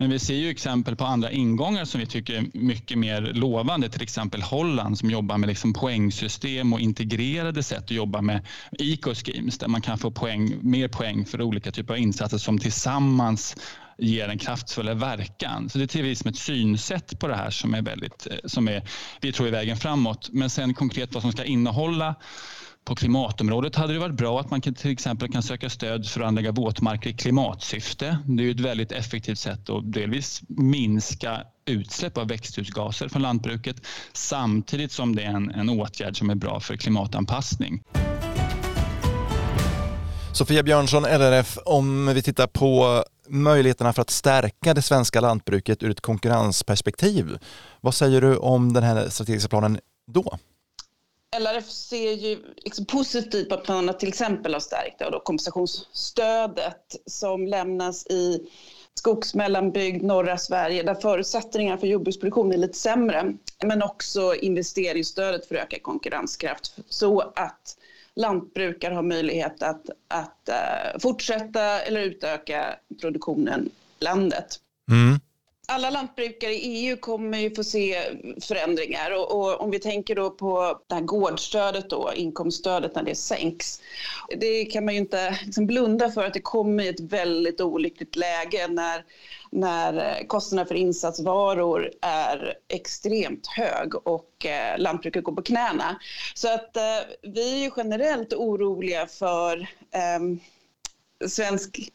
Men 0.00 0.10
vi 0.10 0.18
ser 0.18 0.34
ju 0.34 0.50
exempel 0.50 0.96
på 0.96 1.04
andra 1.04 1.30
ingångar 1.30 1.84
som 1.84 2.00
vi 2.00 2.06
tycker 2.06 2.34
är 2.34 2.46
mycket 2.52 2.98
mer 2.98 3.20
lovande. 3.20 3.88
Till 3.88 4.02
exempel 4.02 4.42
Holland 4.42 4.98
som 4.98 5.10
jobbar 5.10 5.38
med 5.38 5.48
liksom 5.48 5.72
poängsystem 5.72 6.72
och 6.72 6.80
integrerade 6.80 7.62
sätt 7.62 7.84
att 7.84 7.90
jobba 7.90 8.22
med 8.22 8.46
eco-schemes 8.78 9.58
där 9.58 9.68
man 9.68 9.80
kan 9.80 9.98
få 9.98 10.10
poäng, 10.10 10.58
mer 10.62 10.88
poäng 10.88 11.24
för 11.24 11.42
olika 11.42 11.72
typer 11.72 11.94
av 11.94 11.98
insatser 11.98 12.38
som 12.38 12.58
tillsammans 12.58 13.56
ger 13.98 14.28
en 14.28 14.38
kraftfull 14.38 14.94
verkan. 14.94 15.68
Så 15.68 15.78
det 15.78 15.92
ser 15.92 16.02
vi 16.02 16.14
som 16.14 16.30
ett 16.30 16.36
synsätt 16.36 17.18
på 17.18 17.28
det 17.28 17.36
här 17.36 17.50
som 17.50 17.74
är 17.74 17.82
väldigt, 17.82 18.26
eh, 18.30 18.36
som 18.44 18.68
är, 18.68 18.82
vi 19.20 19.32
tror 19.32 19.46
är 19.46 19.52
vägen 19.52 19.76
framåt. 19.76 20.28
Men 20.32 20.50
sen 20.50 20.74
konkret 20.74 21.14
vad 21.14 21.22
som 21.22 21.32
ska 21.32 21.44
innehålla 21.44 22.14
på 22.84 22.94
klimatområdet 22.94 23.76
hade 23.76 23.92
det 23.92 23.98
varit 23.98 24.16
bra 24.16 24.40
att 24.40 24.50
man 24.50 24.60
till 24.60 24.90
exempel 24.90 25.32
kan 25.32 25.42
söka 25.42 25.70
stöd 25.70 26.06
för 26.06 26.20
att 26.20 26.26
anlägga 26.26 26.52
våtmarker 26.52 27.10
i 27.10 27.12
klimatsyfte. 27.12 28.18
Det 28.26 28.46
är 28.46 28.50
ett 28.50 28.60
väldigt 28.60 28.92
effektivt 28.92 29.38
sätt 29.38 29.70
att 29.70 29.92
delvis 29.92 30.42
minska 30.48 31.42
utsläpp 31.66 32.18
av 32.18 32.28
växthusgaser 32.28 33.08
från 33.08 33.22
lantbruket 33.22 33.76
samtidigt 34.12 34.92
som 34.92 35.16
det 35.16 35.22
är 35.22 35.30
en, 35.30 35.50
en 35.50 35.68
åtgärd 35.68 36.18
som 36.18 36.30
är 36.30 36.34
bra 36.34 36.60
för 36.60 36.76
klimatanpassning. 36.76 37.82
Sofia 40.32 40.62
Björnsson, 40.62 41.02
LRF, 41.02 41.58
om 41.64 42.06
vi 42.06 42.22
tittar 42.22 42.46
på 42.46 43.04
möjligheterna 43.28 43.92
för 43.92 44.02
att 44.02 44.10
stärka 44.10 44.74
det 44.74 44.82
svenska 44.82 45.20
lantbruket 45.20 45.82
ur 45.82 45.90
ett 45.90 46.00
konkurrensperspektiv. 46.00 47.38
Vad 47.80 47.94
säger 47.94 48.20
du 48.20 48.36
om 48.36 48.72
den 48.72 48.82
här 48.82 49.08
strategiska 49.08 49.48
planen 49.48 49.80
då? 50.06 50.38
LRF 51.36 51.70
ser 51.70 52.12
ju 52.12 52.38
liksom 52.56 52.84
positivt 52.84 53.48
på 53.48 53.54
att 53.54 53.68
man 53.68 53.98
till 53.98 54.08
exempel 54.08 54.52
har 54.52 54.60
stärkt 54.60 54.98
då 54.98 55.20
kompensationsstödet 55.20 56.96
som 57.06 57.46
lämnas 57.46 58.06
i 58.06 58.48
skogsmellanbygd, 58.94 60.02
norra 60.02 60.38
Sverige 60.38 60.82
där 60.82 60.94
förutsättningarna 60.94 61.78
för 61.78 61.86
jordbruksproduktion 61.86 62.52
är 62.52 62.56
lite 62.56 62.78
sämre. 62.78 63.32
Men 63.64 63.82
också 63.82 64.34
investeringsstödet 64.34 65.46
för 65.46 65.54
ökad 65.54 65.82
konkurrenskraft 65.82 66.76
så 66.88 67.20
att 67.20 67.76
lantbrukare 68.18 68.94
har 68.94 69.02
möjlighet 69.02 69.62
att, 69.62 69.90
att 70.08 70.48
uh, 70.48 70.98
fortsätta 71.00 71.80
eller 71.80 72.00
utöka 72.00 72.76
produktionen 73.00 73.66
i 74.00 74.04
landet. 74.04 74.56
Mm 74.90 75.20
alla 75.68 75.90
lantbrukare 75.90 76.52
i 76.52 76.88
EU 76.88 76.96
kommer 76.96 77.38
ju 77.38 77.54
få 77.54 77.64
se 77.64 78.02
förändringar 78.40 79.10
och, 79.10 79.38
och, 79.38 79.60
om 79.60 79.70
vi 79.70 79.78
tänker 79.78 80.14
då 80.14 80.30
på 80.30 80.80
det 80.86 80.94
här 80.94 81.02
gårdsstödet 81.02 81.90
då, 81.90 82.12
inkomststödet 82.14 82.94
när 82.94 83.02
det 83.02 83.14
sänks. 83.14 83.80
Det 84.40 84.64
kan 84.64 84.84
man 84.84 84.94
ju 84.94 85.00
inte 85.00 85.38
liksom 85.44 85.66
blunda 85.66 86.10
för 86.10 86.24
att 86.24 86.34
det 86.34 86.40
kommer 86.40 86.84
i 86.84 86.88
ett 86.88 87.00
väldigt 87.00 87.60
olyckligt 87.60 88.16
läge 88.16 88.68
när, 88.68 89.04
när 89.50 90.24
kostnaderna 90.26 90.68
för 90.68 90.74
insatsvaror 90.74 91.90
är 92.02 92.54
extremt 92.68 93.46
hög 93.46 93.94
och 93.94 94.46
eh, 94.46 94.78
lantbruket 94.78 95.24
går 95.24 95.32
på 95.32 95.42
knäna. 95.42 96.00
Så 96.34 96.54
att 96.54 96.76
eh, 96.76 96.82
vi 97.22 97.64
är 97.64 97.72
generellt 97.76 98.32
oroliga 98.32 99.06
för 99.06 99.60
eh, 99.92 101.28
svensk 101.28 101.92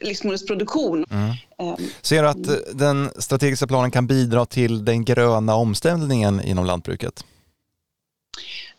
livsmedelsproduktion. 0.00 1.04
Mm. 1.10 1.30
Ehm, 1.58 1.90
Ser 2.02 2.22
du 2.22 2.28
att 2.28 2.48
eh, 2.48 2.74
den 2.74 3.10
strategiska 3.18 3.66
planen 3.66 3.90
kan 3.90 4.06
bidra 4.06 4.46
till 4.46 4.84
den 4.84 5.04
gröna 5.04 5.54
omställningen 5.54 6.40
inom 6.44 6.64
lantbruket? 6.64 7.24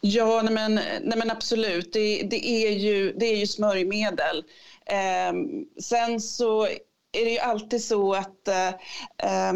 Ja, 0.02 0.42
nej 0.42 0.54
men, 0.54 0.74
nej 1.04 1.18
men 1.18 1.32
absolut. 1.32 1.94
Det, 1.94 2.24
det, 2.24 2.48
är 2.48 2.72
ju, 2.72 3.14
det 3.14 3.26
är 3.26 3.36
ju 3.36 3.48
smörjmedel. 3.48 4.44
Eh, 4.86 5.34
sen 5.82 6.22
så 6.22 6.66
är 7.12 7.26
det 7.26 7.32
ju 7.32 7.40
alltid 7.40 7.84
så 7.84 8.14
att 8.14 8.48
eh, 8.48 9.54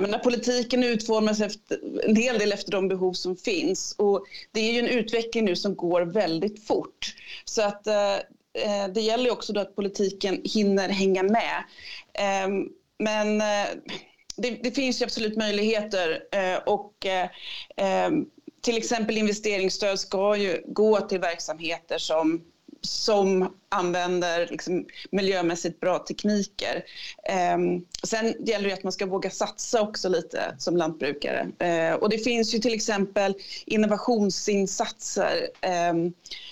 menar, 0.00 0.18
politiken 0.18 0.84
utformas 0.84 1.40
efter, 1.40 1.78
en 2.08 2.16
hel 2.16 2.38
del 2.38 2.52
efter 2.52 2.72
de 2.72 2.88
behov 2.88 3.12
som 3.12 3.36
finns. 3.36 3.94
Och 3.98 4.24
det 4.52 4.60
är 4.60 4.72
ju 4.72 4.78
en 4.78 4.98
utveckling 4.98 5.44
nu 5.44 5.56
som 5.56 5.76
går 5.76 6.02
väldigt 6.02 6.66
fort. 6.66 7.14
Så 7.44 7.62
att 7.62 7.86
Eh, 7.86 8.16
Eh, 8.54 8.88
det 8.88 9.00
gäller 9.00 9.32
också 9.32 9.52
då 9.52 9.60
att 9.60 9.76
politiken 9.76 10.40
hinner 10.44 10.88
hänga 10.88 11.22
med. 11.22 11.64
Ehm, 12.14 12.68
men 12.98 13.40
eh, 13.40 13.66
det, 14.36 14.50
det 14.50 14.70
finns 14.70 15.00
ju 15.00 15.04
absolut 15.04 15.36
möjligheter 15.36 16.22
eh, 16.32 16.56
och 16.66 17.06
eh, 17.06 17.28
ehm, 17.76 18.26
till 18.60 18.76
exempel 18.76 19.18
investeringsstöd 19.18 20.00
ska 20.00 20.36
ju 20.36 20.62
gå 20.66 21.00
till 21.00 21.20
verksamheter 21.20 21.98
som 21.98 22.44
som 22.86 23.54
använder 23.68 24.46
liksom 24.50 24.86
miljömässigt 25.10 25.80
bra 25.80 25.98
tekniker. 25.98 26.84
Eh, 27.28 27.58
sen 28.02 28.34
gäller 28.46 28.68
det 28.68 28.74
att 28.74 28.82
man 28.82 28.92
ska 28.92 29.06
våga 29.06 29.30
satsa 29.30 29.82
också 29.82 30.08
lite 30.08 30.54
som 30.58 30.76
lantbrukare. 30.76 31.48
Eh, 31.58 31.94
och 31.94 32.08
det 32.08 32.18
finns 32.18 32.54
ju 32.54 32.58
till 32.58 32.74
exempel 32.74 33.34
innovationsinsatser 33.66 35.48
eh, 35.60 35.94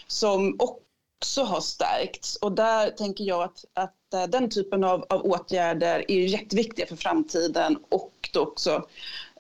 som 0.07 0.57
och 0.59 0.82
också 1.23 1.43
har 1.43 1.61
stärkts. 1.61 2.37
Och 2.37 2.53
där 2.53 2.91
tänker 2.91 3.25
jag 3.25 3.43
att, 3.43 3.65
att 3.75 4.15
eh, 4.15 4.31
den 4.31 4.51
typen 4.51 4.85
av, 4.85 5.07
av 5.09 5.23
åtgärder 5.23 6.11
är 6.11 6.27
jätteviktiga 6.27 6.87
för 6.87 6.97
framtiden 6.97 7.79
och 7.91 8.13
då 8.33 8.41
också 8.41 8.87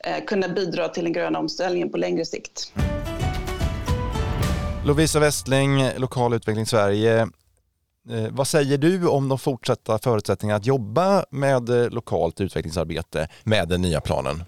eh, 0.04 0.24
kunna 0.24 0.48
bidra 0.48 0.88
till 0.88 1.04
den 1.04 1.12
gröna 1.12 1.38
omställningen 1.38 1.90
på 1.90 1.96
längre 1.96 2.24
sikt. 2.24 2.72
Lovisa 4.86 5.20
Westling, 5.20 5.90
Lokal 5.96 6.34
utveckling 6.34 6.66
Sverige. 6.66 7.20
Eh, 8.10 8.28
vad 8.30 8.48
säger 8.48 8.78
du 8.78 9.08
om 9.08 9.28
de 9.28 9.38
fortsatta 9.38 9.98
förutsättningarna 9.98 10.56
att 10.56 10.66
jobba 10.66 11.24
med 11.30 11.68
eh, 11.68 11.90
lokalt 11.90 12.40
utvecklingsarbete 12.40 13.28
med 13.44 13.68
den 13.68 13.82
nya 13.82 14.00
planen? 14.00 14.44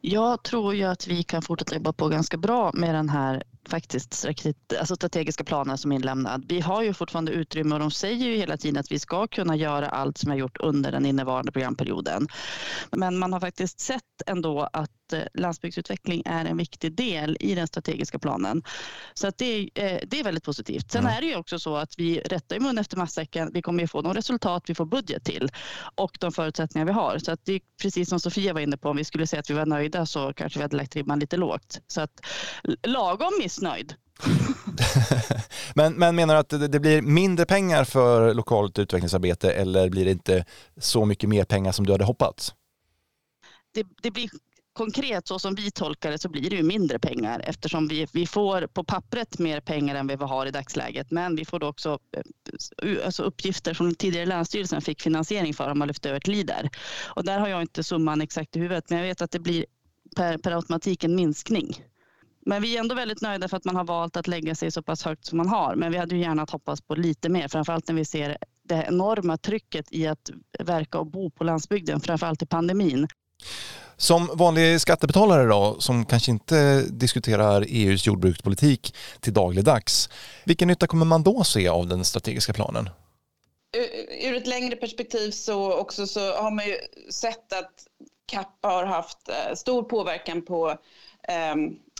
Jag 0.00 0.42
tror 0.42 0.74
ju 0.74 0.84
att 0.84 1.06
vi 1.06 1.22
kan 1.22 1.42
fortsätta 1.42 1.74
jobba 1.74 1.92
på 1.92 2.08
ganska 2.08 2.36
bra 2.36 2.70
med 2.74 2.94
den 2.94 3.08
här 3.08 3.42
faktiskt 3.68 4.26
alltså 4.78 4.96
strategiska 4.96 5.44
planen 5.44 5.78
som 5.78 5.92
inlämnad. 5.92 6.44
Vi 6.48 6.60
har 6.60 6.82
ju 6.82 6.94
fortfarande 6.94 7.32
utrymme 7.32 7.74
och 7.74 7.80
de 7.80 7.90
säger 7.90 8.26
ju 8.26 8.36
hela 8.36 8.56
tiden 8.56 8.80
att 8.80 8.92
vi 8.92 8.98
ska 8.98 9.26
kunna 9.26 9.56
göra 9.56 9.88
allt 9.88 10.18
som 10.18 10.30
vi 10.30 10.32
har 10.32 10.38
gjort 10.38 10.56
under 10.60 10.92
den 10.92 11.06
innevarande 11.06 11.52
programperioden. 11.52 12.28
Men 12.90 13.18
man 13.18 13.32
har 13.32 13.40
faktiskt 13.40 13.80
sett 13.80 14.22
ändå 14.26 14.68
att 14.72 14.90
Eh, 15.12 15.22
landsbygdsutveckling 15.34 16.22
är 16.24 16.44
en 16.44 16.56
viktig 16.56 16.92
del 16.92 17.36
i 17.40 17.54
den 17.54 17.66
strategiska 17.66 18.18
planen. 18.18 18.62
Så 19.14 19.26
att 19.26 19.38
det, 19.38 19.44
är, 19.44 19.60
eh, 19.74 19.98
det 20.06 20.20
är 20.20 20.24
väldigt 20.24 20.44
positivt. 20.44 20.90
Sen 20.90 21.00
mm. 21.00 21.16
är 21.16 21.20
det 21.20 21.26
ju 21.26 21.36
också 21.36 21.58
så 21.58 21.76
att 21.76 21.98
vi 21.98 22.20
rättar 22.20 22.56
i 22.56 22.60
mun 22.60 22.78
efter 22.78 22.96
matsäcken. 22.96 23.50
Vi 23.54 23.62
kommer 23.62 23.82
ju 23.82 23.88
få 23.88 24.02
de 24.02 24.14
resultat 24.14 24.64
vi 24.66 24.74
får 24.74 24.84
budget 24.84 25.24
till 25.24 25.48
och 25.94 26.16
de 26.20 26.32
förutsättningar 26.32 26.86
vi 26.86 26.92
har. 26.92 27.18
Så 27.18 27.32
att 27.32 27.44
det 27.44 27.52
är 27.52 27.60
precis 27.82 28.08
som 28.08 28.20
Sofia 28.20 28.52
var 28.52 28.60
inne 28.60 28.76
på, 28.76 28.88
om 28.88 28.96
vi 28.96 29.04
skulle 29.04 29.26
säga 29.26 29.40
att 29.40 29.50
vi 29.50 29.54
var 29.54 29.66
nöjda 29.66 30.06
så 30.06 30.32
kanske 30.32 30.58
vi 30.58 30.62
hade 30.62 30.76
lagt 30.76 30.96
ribban 30.96 31.18
lite 31.18 31.36
lågt. 31.36 31.80
Så 31.86 32.00
att 32.00 32.20
lagom 32.82 33.32
missnöjd. 33.58 33.94
men, 35.74 35.94
men 35.94 36.16
menar 36.16 36.34
du 36.34 36.40
att 36.40 36.72
det 36.72 36.80
blir 36.80 37.02
mindre 37.02 37.46
pengar 37.46 37.84
för 37.84 38.34
lokalt 38.34 38.78
utvecklingsarbete 38.78 39.52
eller 39.52 39.90
blir 39.90 40.04
det 40.04 40.10
inte 40.10 40.44
så 40.76 41.04
mycket 41.04 41.28
mer 41.28 41.44
pengar 41.44 41.72
som 41.72 41.86
du 41.86 41.92
hade 41.92 42.04
hoppats? 42.04 42.54
Det, 43.74 43.86
det, 44.02 44.10
blir 44.10 44.30
konkret 44.72 45.28
så 45.28 45.38
som 45.38 45.54
vi 45.54 45.70
tolkar 45.70 46.10
det 46.10 46.18
så 46.18 46.28
blir 46.28 46.50
det 46.50 46.56
ju 46.56 46.62
mindre 46.62 46.98
pengar 46.98 47.40
eftersom 47.40 47.88
vi, 47.88 48.06
vi 48.12 48.26
får 48.26 48.66
på 48.66 48.84
pappret 48.84 49.38
mer 49.38 49.60
pengar 49.60 49.94
än 49.94 50.06
vi 50.06 50.14
har 50.14 50.46
i 50.46 50.50
dagsläget. 50.50 51.10
Men 51.10 51.36
vi 51.36 51.44
får 51.44 51.58
då 51.58 51.66
också 51.66 51.98
eh, 52.82 53.04
alltså 53.04 53.22
uppgifter 53.22 53.74
som 53.74 53.94
tidigare 53.94 54.26
Länsstyrelsen 54.26 54.80
fick 54.80 55.02
finansiering 55.02 55.54
för 55.54 55.70
om 55.70 55.78
man 55.78 55.88
lyfte 55.88 56.08
över 56.08 56.20
till 56.20 56.32
LIDER. 56.32 56.70
Och 57.16 57.24
där 57.24 57.38
har 57.38 57.48
jag 57.48 57.62
inte 57.62 57.84
summan 57.84 58.20
exakt 58.20 58.56
i 58.56 58.60
huvudet 58.60 58.90
men 58.90 58.98
jag 58.98 59.06
vet 59.06 59.22
att 59.22 59.30
det 59.30 59.38
blir 59.38 59.66
per, 60.16 60.38
per 60.38 60.52
automatik 60.52 61.04
en 61.04 61.14
minskning. 61.14 61.84
Men 62.48 62.62
vi 62.62 62.76
är 62.76 62.80
ändå 62.80 62.94
väldigt 62.94 63.20
nöjda 63.20 63.48
för 63.48 63.56
att 63.56 63.64
man 63.64 63.76
har 63.76 63.84
valt 63.84 64.16
att 64.16 64.26
lägga 64.26 64.54
sig 64.54 64.70
så 64.70 64.82
pass 64.82 65.02
högt 65.02 65.26
som 65.26 65.38
man 65.38 65.48
har. 65.48 65.74
Men 65.74 65.92
vi 65.92 65.98
hade 65.98 66.14
ju 66.14 66.20
gärna 66.20 66.46
hoppats 66.50 66.80
på 66.80 66.94
lite 66.94 67.28
mer, 67.28 67.48
framförallt 67.48 67.88
när 67.88 67.94
vi 67.94 68.04
ser 68.04 68.38
det 68.62 68.84
enorma 68.88 69.36
trycket 69.36 69.86
i 69.90 70.06
att 70.06 70.30
verka 70.58 70.98
och 70.98 71.06
bo 71.06 71.30
på 71.30 71.44
landsbygden, 71.44 72.00
framförallt 72.00 72.42
i 72.42 72.46
pandemin. 72.46 73.08
Som 73.96 74.30
vanlig 74.34 74.80
skattebetalare 74.80 75.46
då, 75.46 75.76
som 75.80 76.04
kanske 76.04 76.30
inte 76.30 76.82
diskuterar 76.82 77.64
EUs 77.68 78.06
jordbrukspolitik 78.06 78.94
till 79.20 79.32
dagligdags, 79.32 80.08
vilken 80.44 80.68
nytta 80.68 80.86
kommer 80.86 81.06
man 81.06 81.22
då 81.22 81.44
se 81.44 81.68
av 81.68 81.86
den 81.86 82.04
strategiska 82.04 82.52
planen? 82.52 82.90
Ur 84.24 84.36
ett 84.36 84.46
längre 84.46 84.76
perspektiv 84.76 85.30
så, 85.30 85.72
också 85.72 86.06
så 86.06 86.20
har 86.20 86.50
man 86.50 86.66
ju 86.66 86.76
sett 87.10 87.52
att 87.52 87.72
CAP 88.32 88.58
har 88.62 88.84
haft 88.84 89.28
eh, 89.28 89.54
stor 89.54 89.82
påverkan 89.82 90.42
på 90.42 90.70
eh, 91.28 91.54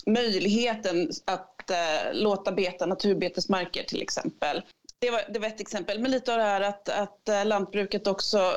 möjligheten 0.08 1.10
att 1.24 1.70
eh, 1.70 2.12
låta 2.12 2.52
beta 2.52 2.86
naturbetesmarker 2.86 3.82
till 3.82 4.02
exempel. 4.02 4.62
Det 4.98 5.10
var, 5.10 5.22
det 5.30 5.38
var 5.38 5.48
ett 5.48 5.60
exempel, 5.60 6.00
men 6.00 6.10
lite 6.10 6.32
av 6.32 6.38
det 6.38 6.44
här 6.44 6.60
att, 6.60 6.88
att 6.88 7.28
eh, 7.28 7.44
lantbruket 7.44 8.06
också 8.06 8.52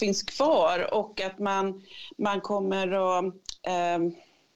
finns 0.00 0.22
kvar 0.22 0.94
och 0.94 1.20
att 1.20 1.38
man, 1.38 1.82
man 2.18 2.40
kommer 2.40 3.18
att 3.18 3.34
eh, 3.66 3.98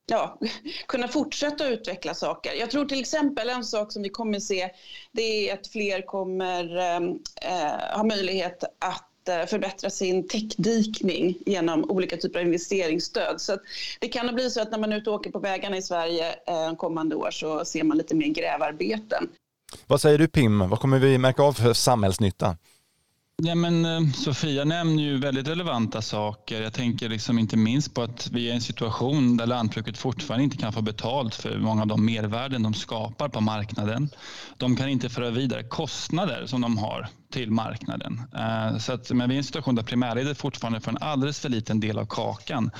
ja, 0.07 0.38
kunna 0.88 1.09
fortsätta 1.09 1.69
utveckla 1.69 2.14
saker. 2.14 2.52
Jag 2.55 2.71
tror 2.71 2.85
till 2.85 3.00
exempel 3.00 3.49
en 3.49 3.64
sak 3.64 3.93
som 3.93 4.02
vi 4.02 4.09
kommer 4.09 4.40
se 4.40 4.71
det 5.12 5.50
är 5.50 5.55
att 5.55 5.66
fler 5.66 6.02
kommer 6.02 6.76
ehm, 6.76 7.19
eh, 7.43 7.97
ha 7.97 8.05
möjlighet 8.05 8.64
att 8.78 9.11
förbättra 9.49 9.90
sin 9.90 10.28
täckdikning 10.28 11.38
genom 11.47 11.90
olika 11.90 12.16
typer 12.16 12.40
av 12.40 12.47
investeringsstöd. 12.47 13.40
Så 13.40 13.59
det 14.00 14.09
kan 14.09 14.35
bli 14.35 14.50
så 14.50 14.61
att 14.61 14.71
när 14.71 14.78
man 14.78 14.92
är 14.92 14.97
ute 14.97 15.11
och 15.11 15.16
åker 15.16 15.30
på 15.30 15.38
vägarna 15.38 15.76
i 15.76 15.83
Sverige 15.83 16.35
eh, 16.47 16.76
kommande 16.76 17.14
år 17.14 17.30
så 17.30 17.64
ser 17.64 17.85
man 17.85 17.99
lite 17.99 18.14
mer 18.14 18.28
grävarbeten. 18.28 19.28
Vad 19.87 20.00
säger 20.00 20.18
du 20.18 20.28
Pim, 20.28 20.68
vad 20.68 20.80
kommer 20.80 20.99
vi 20.99 21.18
märka 21.18 21.42
av 21.42 21.52
för 21.52 21.73
samhällsnytta? 21.73 22.56
Ja, 23.42 23.54
men, 23.54 23.85
eh, 23.85 24.12
Sofia 24.14 24.64
nämner 24.64 25.02
ju 25.02 25.18
väldigt 25.18 25.49
relevanta 25.49 26.02
saker. 26.02 26.62
Jag 26.62 26.73
tänker 26.73 27.09
liksom 27.09 27.38
inte 27.38 27.56
minst 27.56 27.95
på 27.95 28.02
att 28.02 28.30
vi 28.33 28.49
är 28.49 28.52
i 28.52 28.54
en 28.54 28.61
situation 28.61 29.37
där 29.37 29.47
lantbruket 29.47 29.99
fortfarande 29.99 30.45
inte 30.45 30.56
kan 30.56 30.73
få 30.73 30.83
betalt 30.83 31.35
för 31.35 31.59
många 31.59 31.83
av 31.83 31.88
de 31.88 32.06
mervärden 32.06 32.62
de 32.62 32.75
skapar 32.75 33.28
på 33.28 33.40
marknaden. 33.40 34.09
De 34.56 34.76
kan 34.76 34.88
inte 34.88 35.09
föra 35.09 35.30
vidare 35.30 35.62
kostnader 35.62 36.47
som 36.47 36.61
de 36.61 36.78
har 36.78 37.09
till 37.30 37.50
marknaden. 37.50 38.21
Eh, 38.35 38.78
så 38.78 38.92
att, 38.92 39.11
men 39.11 39.28
vi 39.28 39.35
är 39.35 39.37
i 39.37 39.38
en 39.38 39.45
situation 39.45 39.75
där 39.75 39.83
primärledet 39.83 40.38
fortfarande 40.38 40.80
får 40.80 40.90
en 40.90 40.99
alldeles 41.00 41.40
för 41.40 41.49
liten 41.49 41.80
del 41.80 41.99
av 41.99 42.06
kakan 42.06 42.71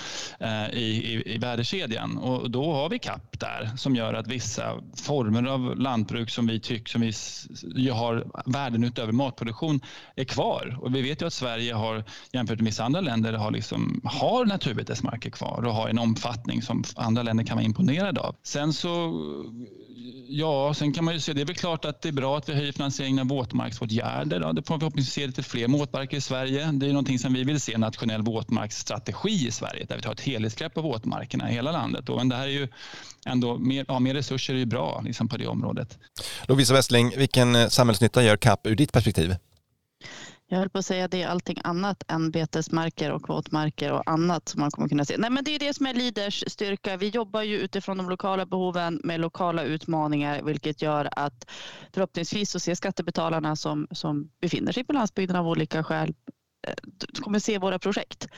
eh, 0.41 0.69
i, 0.69 1.13
i, 1.15 1.35
i 1.35 1.39
värdekedjan. 1.39 2.19
Och 2.19 2.51
då 2.51 2.73
har 2.73 2.89
vi 2.89 2.99
CAP 2.99 3.41
där 3.41 3.71
som 3.77 3.97
gör 3.97 4.15
att 4.15 4.27
vissa 4.27 4.75
former 4.97 5.47
av 5.47 5.77
lantbruk 5.77 6.31
som 6.31 6.47
vi 6.47 6.61
tycker 6.61 6.91
som 6.91 7.13
vi 7.75 7.89
har 7.89 8.27
värden 8.47 8.85
utöver 8.85 9.13
matproduktion 9.13 9.81
är 10.17 10.25
kvar. 10.25 10.79
Och 10.81 10.95
vi 10.95 11.03
vet 11.03 11.23
ju 11.23 11.27
att 11.27 11.33
Sverige 11.33 11.75
har 11.75 12.05
jämfört 12.33 12.59
med 12.59 12.67
vissa 12.67 12.85
andra 12.85 13.01
länder 13.01 13.33
har, 13.33 13.51
liksom, 13.51 14.01
har 14.05 14.47
naturbetesmarker 14.47 15.31
kvar 15.31 15.65
och 15.67 15.75
har 15.75 15.89
en 15.89 15.99
omfattning 15.99 16.63
som 16.63 16.85
andra 16.97 17.23
länder 17.23 17.45
kan 17.45 17.57
vara 17.57 17.65
imponerade 17.65 18.21
av. 18.21 18.37
Sen 18.43 18.73
så 18.73 19.13
Ja, 20.29 20.75
sen 20.75 20.93
kan 20.93 21.05
man 21.05 21.15
ju 21.15 21.21
se, 21.21 21.33
det 21.33 21.41
är 21.41 21.47
väl 21.47 21.57
klart 21.57 21.85
att 21.85 22.03
det 22.03 22.09
är 22.09 22.13
bra 22.13 22.39
att 22.39 22.49
vi 22.49 22.55
höjer 22.55 22.73
finansieringen 22.73 23.19
av 23.19 23.27
våtmarksåtgärder. 23.27 24.41
Då. 24.41 24.53
Det 24.53 24.63
får 24.63 24.75
vi 24.75 24.81
förhoppningsvis 24.81 25.15
se 25.15 25.27
lite 25.27 25.43
fler 25.43 25.69
våtmarker 25.69 26.17
i 26.17 26.21
Sverige. 26.21 26.71
Det 26.73 26.87
är 26.87 26.91
någonting 26.91 27.19
som 27.19 27.35
vi 27.35 27.45
vill 27.45 27.61
se, 27.61 27.75
en 27.75 27.81
nationell 27.81 28.23
våtmarksstrategi 28.23 29.47
i 29.47 29.51
Sverige, 29.51 29.87
där 29.89 29.97
vi 29.97 30.03
tar 30.03 30.13
ett 30.13 30.21
helhetsgrepp 30.21 30.75
på 30.75 30.83
våtmarkerna 30.83 31.51
i 31.51 31.55
hela 31.55 31.73
landet. 31.73 32.09
Och, 32.09 32.17
men 32.17 32.29
det 32.29 32.37
här 32.37 32.45
är 32.45 32.53
ju 32.53 32.69
ändå, 33.27 33.59
mer, 33.59 33.85
ja, 33.89 33.99
mer 33.99 34.15
resurser 34.15 34.55
är 34.55 34.59
ju 34.59 34.67
bra 34.67 35.03
liksom, 35.05 35.29
på 35.29 35.37
det 35.37 35.47
området. 35.47 35.99
Lovisa 36.45 36.75
Westling, 36.75 37.13
vilken 37.17 37.55
eh, 37.55 37.69
samhällsnytta 37.69 38.23
gör 38.23 38.37
CAP 38.37 38.67
ur 38.67 38.77
ditt 38.77 38.93
perspektiv? 38.93 39.35
Jag 40.49 40.59
höll 40.59 40.71
på 40.71 40.79
att 40.79 40.87
säga 40.87 41.09
det 41.09 41.23
är 41.23 41.29
allting 41.29 41.57
annat 41.65 42.05
än 42.09 42.31
betesmarker 42.31 43.13
och 43.13 43.29
våtmarker 43.29 43.93
och 43.93 44.03
annat 44.11 44.49
som 44.49 44.61
man 44.61 44.71
kommer 44.71 44.89
kunna 44.89 45.05
se. 45.05 45.17
Nej, 45.19 45.31
men 45.31 45.45
det 45.45 45.55
är 45.55 45.59
det 45.59 45.75
som 45.75 45.87
är 45.87 45.95
Leaders 45.95 46.45
styrka. 46.47 46.97
Vi 46.97 47.09
jobbar 47.09 47.43
ju 47.43 47.59
utifrån 47.59 47.97
de 47.97 48.11
lokala 48.11 48.47
behoven 48.47 49.01
med 49.05 49.21
lokala 49.21 49.65
utmaningar, 49.65 50.43
vilket 50.43 50.83
gör 50.83 51.09
att 51.13 51.51
förhoppningsvis 51.95 52.51
så 52.51 52.61
ser 52.61 52.75
skattebetalarna 52.75 53.57
som, 53.57 53.87
som 53.91 54.31
befinner 54.41 54.73
sig 54.73 54.85
på 54.85 54.93
landsbygden 54.93 55.37
av 55.37 55.49
olika 55.49 55.85
skäl 55.85 56.15
eh, 56.67 56.75
kommer 57.21 57.39
se 57.39 57.59
våra 57.59 57.79
projekt 57.79 58.29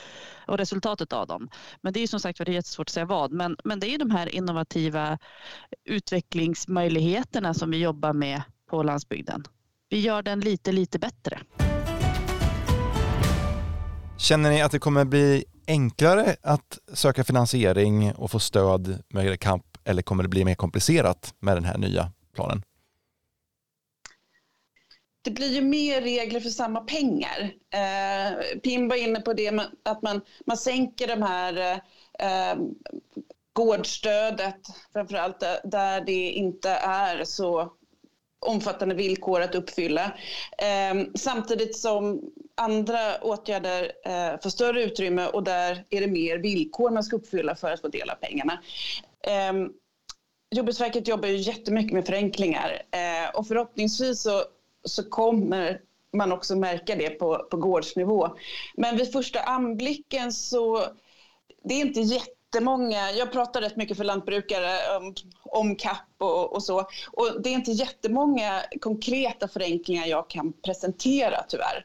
och 0.46 0.58
resultatet 0.58 1.12
av 1.12 1.26
dem. 1.26 1.48
Men 1.80 1.92
det 1.92 2.00
är 2.00 2.06
som 2.06 2.20
sagt 2.20 2.38
det 2.38 2.48
är 2.48 2.54
jättesvårt 2.54 2.88
att 2.88 2.92
säga 2.92 3.06
vad. 3.06 3.32
Men, 3.32 3.56
men 3.64 3.80
det 3.80 3.94
är 3.94 3.98
de 3.98 4.10
här 4.10 4.34
innovativa 4.34 5.18
utvecklingsmöjligheterna 5.84 7.54
som 7.54 7.70
vi 7.70 7.78
jobbar 7.78 8.12
med 8.12 8.42
på 8.70 8.82
landsbygden. 8.82 9.44
Vi 9.88 10.00
gör 10.00 10.22
den 10.22 10.40
lite, 10.40 10.72
lite 10.72 10.98
bättre. 10.98 11.40
Känner 14.18 14.50
ni 14.50 14.62
att 14.62 14.72
det 14.72 14.78
kommer 14.78 15.04
bli 15.04 15.44
enklare 15.66 16.36
att 16.42 16.78
söka 16.92 17.24
finansiering 17.24 18.12
och 18.14 18.30
få 18.30 18.38
stöd 18.38 19.02
med 19.08 19.40
kamp 19.40 19.64
eller 19.84 20.02
kommer 20.02 20.22
det 20.22 20.28
bli 20.28 20.44
mer 20.44 20.54
komplicerat 20.54 21.34
med 21.40 21.56
den 21.56 21.64
här 21.64 21.78
nya 21.78 22.12
planen? 22.34 22.62
Det 25.24 25.30
blir 25.30 25.48
ju 25.48 25.62
mer 25.62 26.00
regler 26.00 26.40
för 26.40 26.50
samma 26.50 26.80
pengar. 26.80 27.52
Eh, 27.74 28.58
Pim 28.62 28.88
var 28.88 28.96
inne 28.96 29.20
på 29.20 29.32
det 29.32 29.60
att 29.84 30.02
man, 30.02 30.20
man 30.46 30.56
sänker 30.56 31.06
de 31.06 31.22
här 31.22 31.80
eh, 32.18 32.58
gårdsstödet, 33.52 34.60
framförallt 34.92 35.40
där 35.64 36.00
det 36.00 36.30
inte 36.30 36.70
är 36.70 37.24
så 37.24 37.72
omfattande 38.40 38.94
villkor 38.94 39.40
att 39.40 39.54
uppfylla. 39.54 40.04
Eh, 40.58 41.04
samtidigt 41.14 41.76
som 41.76 42.20
andra 42.54 43.22
åtgärder 43.22 43.92
eh, 44.04 44.40
får 44.42 44.50
större 44.50 44.82
utrymme 44.82 45.26
och 45.26 45.44
där 45.44 45.84
är 45.90 46.00
det 46.00 46.06
mer 46.06 46.38
villkor 46.38 46.90
man 46.90 47.04
ska 47.04 47.16
uppfylla 47.16 47.56
för 47.56 47.72
att 47.72 47.80
få 47.80 47.88
del 47.88 48.10
av 48.10 48.14
pengarna. 48.14 48.62
Eh, 49.26 49.52
Jordbruksverket 50.50 51.08
jobbar 51.08 51.28
ju 51.28 51.36
jättemycket 51.36 51.92
med 51.92 52.06
förenklingar 52.06 52.82
eh, 52.90 53.36
och 53.38 53.46
förhoppningsvis 53.46 54.22
så, 54.22 54.42
så 54.84 55.10
kommer 55.10 55.80
man 56.12 56.32
också 56.32 56.56
märka 56.56 56.96
det 56.96 57.10
på, 57.10 57.46
på 57.50 57.56
gårdsnivå. 57.56 58.36
Men 58.74 58.96
vid 58.96 59.12
första 59.12 59.40
anblicken 59.40 60.32
så 60.32 60.84
det 61.64 61.74
är 61.74 61.80
inte 61.80 62.00
jättemånga, 62.00 63.10
jag 63.10 63.32
pratar 63.32 63.60
rätt 63.60 63.76
mycket 63.76 63.96
för 63.96 64.04
lantbrukare 64.04 64.96
om, 64.96 65.14
om 65.44 65.76
CAP 65.76 66.07
och, 66.18 66.54
och, 66.54 66.62
så. 66.62 66.78
Och 67.12 67.42
det 67.42 67.48
är 67.48 67.54
inte 67.54 67.70
jättemånga 67.70 68.62
konkreta 68.80 69.48
förenklingar 69.48 70.06
jag 70.06 70.30
kan 70.30 70.52
presentera 70.52 71.44
tyvärr. 71.48 71.84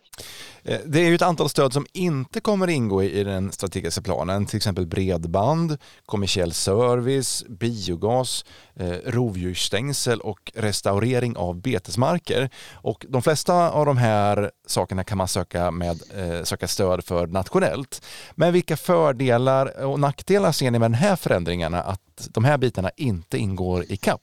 Eh, 0.64 0.80
det 0.86 1.00
är 1.00 1.06
ju 1.06 1.16
ett 1.16 1.22
antal 1.22 1.50
stöd 1.50 1.74
som 1.74 1.86
inte 1.94 2.40
kommer 2.40 2.70
ingå 2.70 3.04
i 3.04 3.24
den 3.24 3.52
strategiska 3.52 4.02
planen, 4.02 4.46
till 4.46 4.58
exempel 4.58 4.88
bredband, 4.88 5.78
kommersiell 6.06 6.54
service, 6.54 7.44
biogas, 7.50 8.46
eh, 8.76 8.90
rovdjursstängsel 9.06 10.22
och 10.22 10.52
restaurering 10.56 11.38
av 11.38 11.62
betesmarker. 11.62 12.50
Och 12.74 13.06
de 13.10 13.22
flesta 13.22 13.72
av 13.72 13.86
de 13.86 13.98
här 13.98 14.52
sakerna 14.68 15.04
kan 15.04 15.18
man 15.18 15.28
söka, 15.28 15.72
med, 15.72 16.02
eh, 16.16 16.44
söka 16.44 16.68
stöd 16.68 17.06
för 17.06 17.28
nationellt. 17.28 18.06
Men 18.36 18.54
vilka 18.54 18.78
fördelar 18.78 19.86
och 19.86 20.00
nackdelar 20.00 20.52
ser 20.52 20.72
ni 20.72 20.80
med 20.80 20.92
de 20.92 20.98
här 20.98 21.16
förändringarna 21.16 21.82
att 21.82 22.30
de 22.30 22.44
här 22.44 22.58
bitarna 22.58 22.92
inte 22.96 23.38
ingår 23.38 23.86
i 23.90 23.98
CAP? 23.98 24.23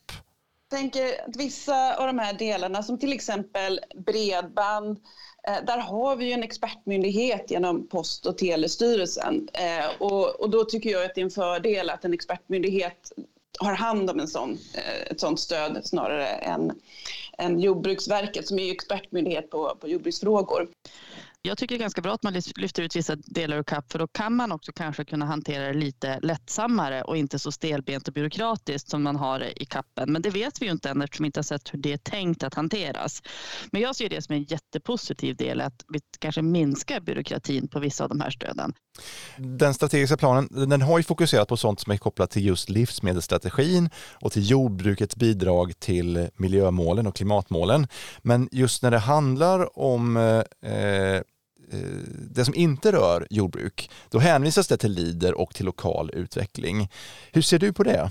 Jag 0.73 0.79
tänker 0.79 1.29
att 1.29 1.37
vissa 1.37 1.97
av 1.97 2.07
de 2.07 2.19
här 2.19 2.33
delarna 2.33 2.83
som 2.83 2.99
till 2.99 3.13
exempel 3.13 3.81
bredband 4.07 4.99
eh, 5.49 5.65
där 5.67 5.79
har 5.79 6.17
vi 6.17 6.25
ju 6.25 6.33
en 6.33 6.43
expertmyndighet 6.43 7.51
genom 7.51 7.89
Post 7.89 8.27
och 8.27 8.39
telestyrelsen 8.39 9.49
eh, 9.53 10.03
och, 10.03 10.41
och 10.41 10.51
då 10.51 10.65
tycker 10.65 10.91
jag 10.91 11.05
att 11.05 11.15
det 11.15 11.21
är 11.21 11.25
en 11.25 11.31
fördel 11.31 11.91
att 11.91 12.05
en 12.05 12.15
expertmyndighet 12.15 13.13
har 13.59 13.75
hand 13.75 14.11
om 14.11 14.21
en 14.21 14.29
sån, 14.29 14.59
eh, 14.75 15.11
ett 15.11 15.21
sånt 15.21 15.41
stöd 15.41 15.81
snarare 15.85 16.27
än, 16.27 16.73
än 17.39 17.61
Jordbruksverket 17.61 18.49
som 18.49 18.59
är 18.59 18.73
expertmyndighet 18.73 19.51
på, 19.51 19.77
på 19.81 19.89
jordbruksfrågor. 19.89 20.69
Jag 21.43 21.59
tycker 21.59 21.75
det 21.75 21.79
är 21.79 21.81
ganska 21.81 22.01
bra 22.01 22.13
att 22.13 22.23
man 22.23 22.33
lyfter 22.57 22.83
ut 22.83 22.97
vissa 22.97 23.17
delar 23.17 23.57
ur 23.57 23.63
CAP 23.63 23.93
för 23.93 23.99
då 23.99 24.07
kan 24.07 24.37
man 24.37 24.53
också 24.53 24.73
kanske 24.73 25.05
kunna 25.05 25.27
hantera 25.27 25.67
det 25.67 25.73
lite 25.73 26.21
lättsammare 26.23 27.03
och 27.03 27.17
inte 27.17 27.39
så 27.39 27.53
stelbent 27.53 28.09
och 28.09 28.15
byråkratiskt 28.15 28.91
som 28.91 29.03
man 29.03 29.17
har 29.17 29.63
i 29.63 29.65
CAPen. 29.65 30.13
Men 30.13 30.23
det 30.23 30.31
vet 30.31 30.63
vi 30.63 30.67
ju 30.67 30.73
inte 30.73 30.91
än 30.91 31.03
eftersom 31.03 31.25
vi 31.25 31.27
inte 31.27 31.39
har 31.39 31.45
sett 31.45 31.75
hur 31.75 31.79
det 31.79 31.93
är 31.93 31.97
tänkt 31.97 32.43
att 32.43 32.55
hanteras. 32.55 33.23
Men 33.73 33.83
jag 33.83 33.97
ser 33.97 34.09
det 34.09 34.23
som 34.23 34.35
en 34.35 34.43
jättepositiv 34.43 35.37
del 35.37 35.61
att 35.61 35.85
vi 35.89 36.01
kanske 36.19 36.43
minskar 36.43 37.01
byråkratin 37.01 37.69
på 37.69 37.81
vissa 37.81 38.05
av 38.05 38.11
de 38.11 38.21
här 38.21 38.31
stöden. 38.31 38.73
Den 39.37 39.75
strategiska 39.75 40.17
planen 40.17 40.49
den 40.69 40.83
har 40.83 40.99
ju 40.99 41.05
fokuserat 41.05 41.49
på 41.49 41.57
sånt 41.57 41.81
som 41.81 41.93
är 41.93 41.97
kopplat 41.97 42.31
till 42.31 42.47
just 42.47 42.69
livsmedelsstrategin 42.69 43.91
och 44.21 44.33
till 44.33 44.51
jordbrukets 44.51 45.17
bidrag 45.17 45.73
till 45.79 46.29
miljömålen 46.37 47.07
och 47.07 47.17
klimatmålen. 47.17 47.87
Men 48.23 48.49
just 48.53 48.83
när 48.83 48.91
det 48.91 48.99
handlar 48.99 49.79
om 49.79 50.17
Eh, 50.63 51.23
Eh, 51.73 51.79
det 52.31 52.45
som 52.45 52.55
inte 52.55 52.93
rör 52.93 53.27
jordbruk, 53.31 53.91
då 54.09 54.19
hänvisas 54.19 54.69
det 54.69 54.77
till 54.77 54.93
LIDER 54.93 55.35
och 55.35 55.55
till 55.55 55.67
lokal 55.67 56.11
utveckling. 56.15 56.91
Hur 57.33 57.43
ser 57.43 57.59
du 57.59 57.73
på 57.73 57.83
det? 57.83 58.11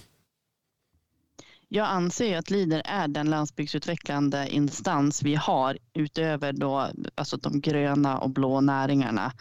Jag 1.67 1.87
anser 1.87 2.37
att 2.37 2.49
LIDER 2.49 2.81
är 2.85 3.07
den 3.07 3.29
landsbygdsutvecklande 3.29 4.49
instans 4.49 5.23
vi 5.23 5.35
har 5.35 5.77
utöver 5.93 6.53
då, 6.53 6.87
alltså 7.15 7.37
de 7.37 7.61
gröna 7.61 8.19
och 8.19 8.29
blå 8.29 8.61
näringarna. 8.61 9.33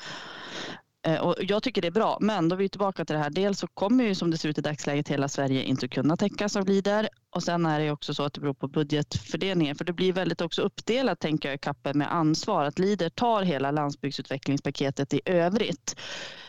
Eh, 1.07 1.21
och 1.21 1.35
jag 1.41 1.63
tycker 1.63 1.83
det 1.83 1.89
är 1.89 1.93
bra, 1.93 2.19
men 2.21 2.49
då 2.49 2.57
är 2.57 2.59
vi 2.59 2.69
tillbaka 2.69 3.05
till 3.05 3.17
det 3.17 3.23
här. 3.23 3.31
Dels 3.31 3.59
så 3.59 3.67
kommer 3.67 4.05
ju 4.05 4.15
som 4.15 4.31
det 4.31 4.39
ser 4.39 4.49
ut 4.49 4.59
i 4.59 4.61
dagsläget 4.61 5.09
hela 5.09 5.29
Sverige 5.29 5.63
inte 5.63 5.89
kunna 5.89 6.17
täckas 6.17 6.57
av 6.57 6.67
Leader 6.67 7.09
och 7.39 7.43
sen 7.43 7.67
är 7.67 7.81
det 7.81 7.91
också 7.91 8.15
så 8.15 8.23
att 8.23 8.33
det 8.35 8.41
beror 8.41 8.55
på 8.55 8.69
budgetfördelningen 8.69 9.77
för 9.77 9.85
det 9.85 9.93
blir 9.93 10.13
väldigt 10.13 10.41
också 10.41 10.63
uppdelat 10.63 11.21
tänker 11.21 11.49
jag 11.49 11.57
i 11.57 11.59
kappen 11.59 11.99
med 11.99 12.15
ansvar 12.15 12.65
att 12.65 12.79
Leader 12.79 13.09
tar 13.09 13.43
hela 13.43 13.71
landsbygdsutvecklingspaketet 13.71 15.15
i 15.15 15.21
övrigt. 15.25 15.97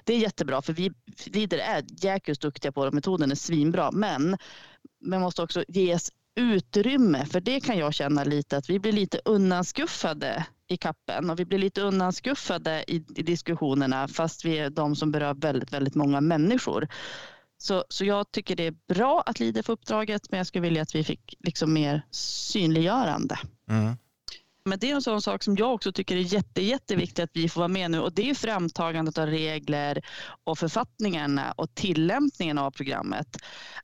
Det 0.04 0.14
är 0.14 0.18
jättebra 0.18 0.62
för 0.62 0.74
vi 0.74 0.92
Lider 1.26 1.58
är 1.58 1.84
jäkligt 2.06 2.42
duktiga 2.42 2.72
på 2.72 2.86
det 2.86 2.92
metoden 2.92 3.32
är 3.32 3.36
svinbra 3.36 3.92
men 3.92 4.38
man 5.06 5.22
måste 5.22 5.42
också 5.42 5.64
ges 5.68 6.12
utrymme 6.36 7.26
för 7.26 7.42
det 7.42 7.60
kan 7.60 7.78
jag 7.78 7.94
känna 7.94 8.24
lite 8.24 8.58
att 8.58 8.70
vi 8.70 8.80
blir 8.80 8.92
lite 8.92 9.22
undanskuffade 9.26 10.46
i 10.68 10.78
kappen 10.78 11.30
och 11.30 11.40
vi 11.40 11.46
blir 11.46 11.60
lite 11.60 11.82
undanskuffade 11.82 12.84
i, 12.88 12.96
i 13.16 13.24
diskussionerna 13.24 14.08
fast 14.08 14.46
vi 14.46 14.58
är 14.60 14.70
de 14.70 14.96
som 14.96 15.12
berör 15.12 15.34
väldigt, 15.34 15.74
väldigt 15.74 15.96
många 15.96 16.22
människor. 16.22 16.88
Så, 17.62 17.84
så 17.90 18.06
jag 18.06 18.32
tycker 18.32 18.56
det 18.56 18.64
är 18.64 18.76
bra 18.88 19.24
att 19.26 19.40
Leader 19.40 19.62
får 19.62 19.74
uppdraget 19.74 20.32
men 20.32 20.38
jag 20.38 20.48
skulle 20.48 20.62
vilja 20.62 20.82
att 20.82 20.96
vi 20.96 21.04
fick 21.04 21.36
liksom 21.40 21.74
mer 21.74 22.06
synliggörande. 22.12 23.40
Mm. 23.70 23.96
Men 24.66 24.80
det 24.80 24.92
är 24.92 24.96
en 24.96 25.02
sån 25.02 25.22
sak 25.22 25.44
som 25.44 25.56
jag 25.56 25.74
också 25.74 25.92
tycker 25.92 26.16
är 26.16 26.34
jätte, 26.34 26.62
jätteviktigt 26.62 27.20
att 27.20 27.30
vi 27.34 27.50
får 27.50 27.62
vara 27.62 27.68
med 27.68 27.92
nu 27.92 28.00
och 28.00 28.14
det 28.14 28.30
är 28.30 28.34
framtagandet 28.34 29.18
av 29.18 29.26
regler 29.28 30.02
och 30.44 30.60
författningarna 30.60 31.52
och 31.52 31.76
tillämpningen 31.76 32.58
av 32.58 32.72
programmet. 32.72 33.28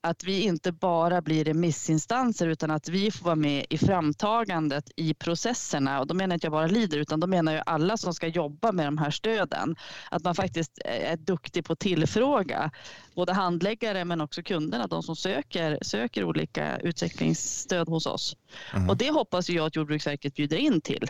Att 0.01 0.23
vi 0.23 0.41
inte 0.41 0.71
bara 0.71 1.21
blir 1.21 1.45
remissinstanser 1.45 2.47
utan 2.47 2.71
att 2.71 2.89
vi 2.89 3.11
får 3.11 3.25
vara 3.25 3.35
med 3.35 3.65
i 3.69 3.77
framtagandet 3.77 4.91
i 4.95 5.13
processerna 5.13 5.99
och 5.99 6.07
då 6.07 6.13
menar 6.13 6.33
jag 6.33 6.37
inte 6.37 6.45
jag 6.45 6.51
bara 6.51 6.67
lider 6.67 6.97
utan 6.97 7.19
då 7.19 7.27
menar 7.27 7.53
jag 7.53 7.63
alla 7.65 7.97
som 7.97 8.13
ska 8.13 8.27
jobba 8.27 8.71
med 8.71 8.87
de 8.87 8.97
här 8.97 9.11
stöden. 9.11 9.75
Att 10.11 10.23
man 10.23 10.35
faktiskt 10.35 10.71
är 10.85 11.17
duktig 11.17 11.65
på 11.65 11.73
att 11.73 11.79
tillfråga 11.79 12.71
både 13.15 13.33
handläggare 13.33 14.05
men 14.05 14.21
också 14.21 14.43
kunderna, 14.43 14.87
de 14.87 15.03
som 15.03 15.15
söker, 15.15 15.79
söker 15.81 16.23
olika 16.23 16.77
utvecklingsstöd 16.77 17.89
hos 17.89 18.05
oss. 18.05 18.35
Mm. 18.73 18.89
Och 18.89 18.97
det 18.97 19.11
hoppas 19.11 19.49
jag 19.49 19.65
att 19.65 19.75
Jordbruksverket 19.75 20.35
bjuder 20.35 20.57
in 20.57 20.64
till. 20.81 21.09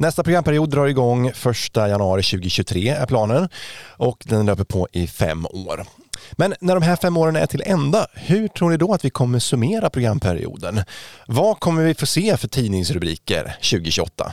Nästa 0.00 0.22
programperiod 0.22 0.70
drar 0.70 0.86
igång 0.86 1.28
1 1.28 1.36
januari 1.74 2.22
2023 2.22 2.88
är 2.88 3.06
planen 3.06 3.48
och 3.96 4.24
den 4.26 4.46
löper 4.46 4.64
på 4.64 4.88
i 4.92 5.06
fem 5.06 5.46
år. 5.46 5.86
Men 6.32 6.54
när 6.60 6.74
de 6.74 6.82
här 6.82 6.96
fem 6.96 7.16
åren 7.16 7.36
är 7.36 7.46
till 7.46 7.62
ända, 7.66 8.06
hur 8.14 8.48
tror 8.48 8.70
ni 8.70 8.76
då 8.76 8.92
att 8.92 9.04
vi 9.04 9.10
kommer 9.10 9.38
summera 9.38 9.90
programperioden? 9.90 10.80
Vad 11.26 11.60
kommer 11.60 11.82
vi 11.82 11.94
få 11.94 12.06
se 12.06 12.36
för 12.36 12.48
tidningsrubriker 12.48 13.44
2028? 13.44 14.32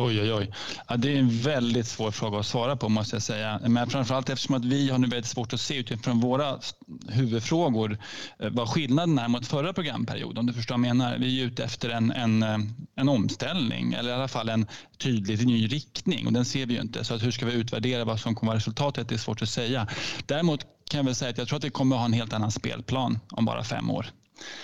Oj, 0.00 0.20
oj, 0.20 0.32
oj. 0.32 0.52
Ja, 0.88 0.96
det 0.96 1.14
är 1.14 1.18
en 1.18 1.40
väldigt 1.40 1.86
svår 1.86 2.10
fråga 2.10 2.38
att 2.38 2.46
svara 2.46 2.76
på 2.76 2.88
måste 2.88 3.16
jag 3.16 3.22
säga. 3.22 3.60
Men 3.66 3.90
framförallt 3.90 4.28
eftersom 4.28 4.54
att 4.54 4.64
vi 4.64 4.90
har 4.90 4.98
nu 4.98 5.06
väldigt 5.06 5.30
svårt 5.30 5.52
att 5.52 5.60
se 5.60 5.76
utifrån 5.76 6.20
våra 6.20 6.58
huvudfrågor 7.08 7.98
eh, 8.38 8.50
vad 8.50 8.68
skillnaden 8.68 9.18
är 9.18 9.28
mot 9.28 9.46
förra 9.46 9.72
programperioden. 9.72 10.38
Om 10.38 10.46
du 10.46 10.52
förstår 10.52 10.74
vad 10.78 10.86
jag 10.86 10.96
menar. 10.96 11.18
Vi 11.18 11.42
är 11.42 11.46
ute 11.46 11.64
efter 11.64 11.90
en, 11.90 12.10
en, 12.10 12.42
eh, 12.42 12.58
en 12.96 13.08
omställning 13.08 13.92
eller 13.92 14.10
i 14.10 14.14
alla 14.14 14.28
fall 14.28 14.48
en 14.48 14.66
tydlig 14.98 15.46
ny 15.46 15.66
riktning 15.66 16.26
och 16.26 16.32
den 16.32 16.44
ser 16.44 16.66
vi 16.66 16.74
ju 16.74 16.80
inte. 16.80 17.04
Så 17.04 17.14
att 17.14 17.22
hur 17.22 17.30
ska 17.30 17.46
vi 17.46 17.52
utvärdera 17.52 18.04
vad 18.04 18.20
som 18.20 18.34
kommer 18.34 18.50
vara 18.50 18.58
resultatet? 18.58 19.08
Det 19.08 19.14
är 19.14 19.18
svårt 19.18 19.42
att 19.42 19.48
säga. 19.48 19.86
Däremot 20.26 20.60
kan 20.90 20.98
jag 20.98 21.04
väl 21.04 21.14
säga 21.14 21.30
att 21.30 21.38
jag 21.38 21.48
tror 21.48 21.58
att 21.58 21.64
vi 21.64 21.70
kommer 21.70 21.96
att 21.96 22.00
ha 22.00 22.06
en 22.06 22.12
helt 22.12 22.32
annan 22.32 22.50
spelplan 22.50 23.18
om 23.30 23.44
bara 23.44 23.64
fem 23.64 23.90
år. 23.90 24.06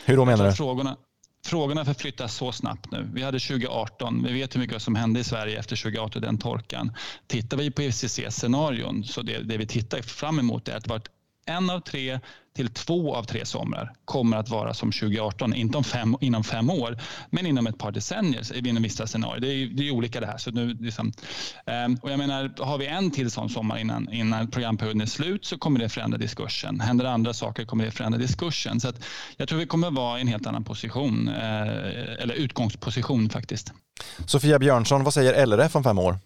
Hur 0.04 0.16
då 0.16 0.24
menar 0.24 0.46
du? 0.46 0.52
Frågorna, 0.52 0.96
frågorna 1.44 1.84
förflyttas 1.84 2.34
så 2.34 2.52
snabbt 2.52 2.90
nu. 2.90 3.10
Vi 3.14 3.22
hade 3.22 3.38
2018, 3.38 4.24
vi 4.24 4.32
vet 4.32 4.54
hur 4.54 4.60
mycket 4.60 4.82
som 4.82 4.94
hände 4.94 5.20
i 5.20 5.24
Sverige 5.24 5.58
efter 5.58 5.76
2018, 5.76 6.22
den 6.22 6.38
torkan. 6.38 6.92
Tittar 7.26 7.56
vi 7.56 7.70
på 7.70 7.82
IPCC-scenarion, 7.82 9.04
så 9.04 9.22
det, 9.22 9.38
det 9.38 9.56
vi 9.56 9.66
tittar 9.66 10.02
fram 10.02 10.38
emot 10.38 10.68
är 10.68 10.76
att 10.76 10.84
det 10.84 11.08
en 11.46 11.70
av 11.70 11.80
tre 11.80 12.20
till 12.56 12.68
två 12.68 13.14
av 13.14 13.24
tre 13.24 13.46
somrar 13.46 13.92
kommer 14.04 14.36
att 14.36 14.48
vara 14.48 14.74
som 14.74 14.92
2018. 14.92 15.54
Inte 15.54 15.78
om 15.78 15.84
fem, 15.84 16.16
inom 16.20 16.44
fem 16.44 16.70
år, 16.70 16.98
men 17.30 17.46
inom 17.46 17.66
ett 17.66 17.78
par 17.78 17.92
decennier 17.92 18.66
inom 18.66 18.82
vissa 18.82 19.06
scenarier. 19.06 19.40
Det 19.40 19.48
är, 19.48 19.66
det 19.66 19.88
är 19.88 19.90
olika 19.90 20.20
det 20.20 20.26
här. 20.26 20.38
Så 20.38 20.50
nu, 20.50 20.74
liksom, 20.74 21.12
ehm, 21.66 21.98
och 22.02 22.10
jag 22.10 22.18
menar, 22.18 22.64
har 22.64 22.78
vi 22.78 22.86
en 22.86 23.10
till 23.10 23.30
sån 23.30 23.50
sommar 23.50 23.78
innan, 23.78 24.12
innan 24.12 24.50
programperioden 24.50 25.00
är 25.00 25.06
slut 25.06 25.44
så 25.44 25.58
kommer 25.58 25.80
det 25.80 25.88
förändra 25.88 26.18
diskursen. 26.18 26.80
Händer 26.80 27.04
andra 27.04 27.32
saker 27.32 27.64
kommer 27.64 27.84
det 27.84 27.90
förändra 27.90 28.18
diskursen. 28.18 28.80
Så 28.80 28.88
att 28.88 29.04
jag 29.36 29.48
tror 29.48 29.58
vi 29.58 29.66
kommer 29.66 29.90
vara 29.90 30.18
i 30.18 30.20
en 30.20 30.28
helt 30.28 30.46
annan 30.46 30.64
position, 30.64 31.28
eh, 31.28 32.22
eller 32.22 32.34
utgångsposition 32.34 33.30
faktiskt. 33.30 33.72
Sofia 34.26 34.58
Björnsson, 34.58 35.04
vad 35.04 35.14
säger 35.14 35.46
LRF 35.46 35.76
om 35.76 35.84
fem 35.84 35.98
år? 35.98 36.18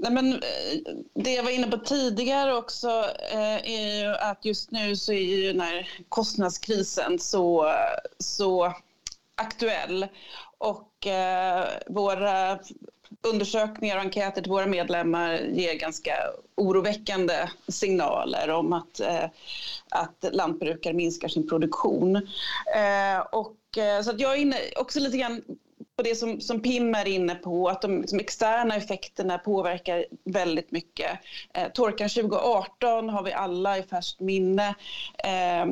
Nej, 0.00 0.12
men 0.12 0.32
eh, 0.32 0.94
det 1.14 1.32
jag 1.32 1.42
var 1.42 1.50
inne 1.50 1.66
på 1.66 1.78
tidigare 1.78 2.54
också 2.54 2.88
eh, 3.30 3.70
är 3.70 4.02
ju 4.02 4.14
att 4.14 4.44
just 4.44 4.70
nu 4.70 4.96
så 4.96 5.12
är 5.12 5.36
ju 5.36 5.52
den 5.52 5.60
här 5.60 5.88
kostnadskrisen 6.08 7.18
så, 7.18 7.74
så 8.18 8.74
aktuell. 9.34 10.06
Och 10.58 11.06
eh, 11.06 11.64
våra 11.86 12.58
undersökningar 13.22 13.96
och 13.96 14.02
enkäter 14.02 14.42
till 14.42 14.50
våra 14.50 14.66
medlemmar 14.66 15.32
ger 15.32 15.74
ganska 15.74 16.12
oroväckande 16.54 17.48
signaler 17.68 18.50
om 18.50 18.72
att, 18.72 19.00
att 19.88 20.24
lantbrukare 20.32 20.94
minskar 20.94 21.28
sin 21.28 21.48
produktion. 21.48 22.16
Och, 23.30 23.56
så 24.04 24.10
att 24.10 24.20
jag 24.20 24.32
är 24.32 24.36
inne 24.36 24.56
också 24.76 25.00
lite 25.00 25.16
grann 25.16 25.42
på 25.98 26.02
det 26.02 26.14
som, 26.14 26.40
som 26.40 26.60
Pim 26.60 26.94
är 26.94 27.08
inne 27.08 27.34
på, 27.34 27.68
att 27.68 27.82
de 27.82 28.00
liksom, 28.00 28.18
externa 28.18 28.76
effekterna 28.76 29.38
påverkar 29.38 30.06
väldigt 30.24 30.70
mycket. 30.70 31.10
Eh, 31.54 31.68
torkan 31.68 32.08
2018 32.08 33.08
har 33.08 33.22
vi 33.22 33.32
alla 33.32 33.78
i 33.78 33.82
färskt 33.82 34.20
minne. 34.20 34.74
Eh, 35.24 35.66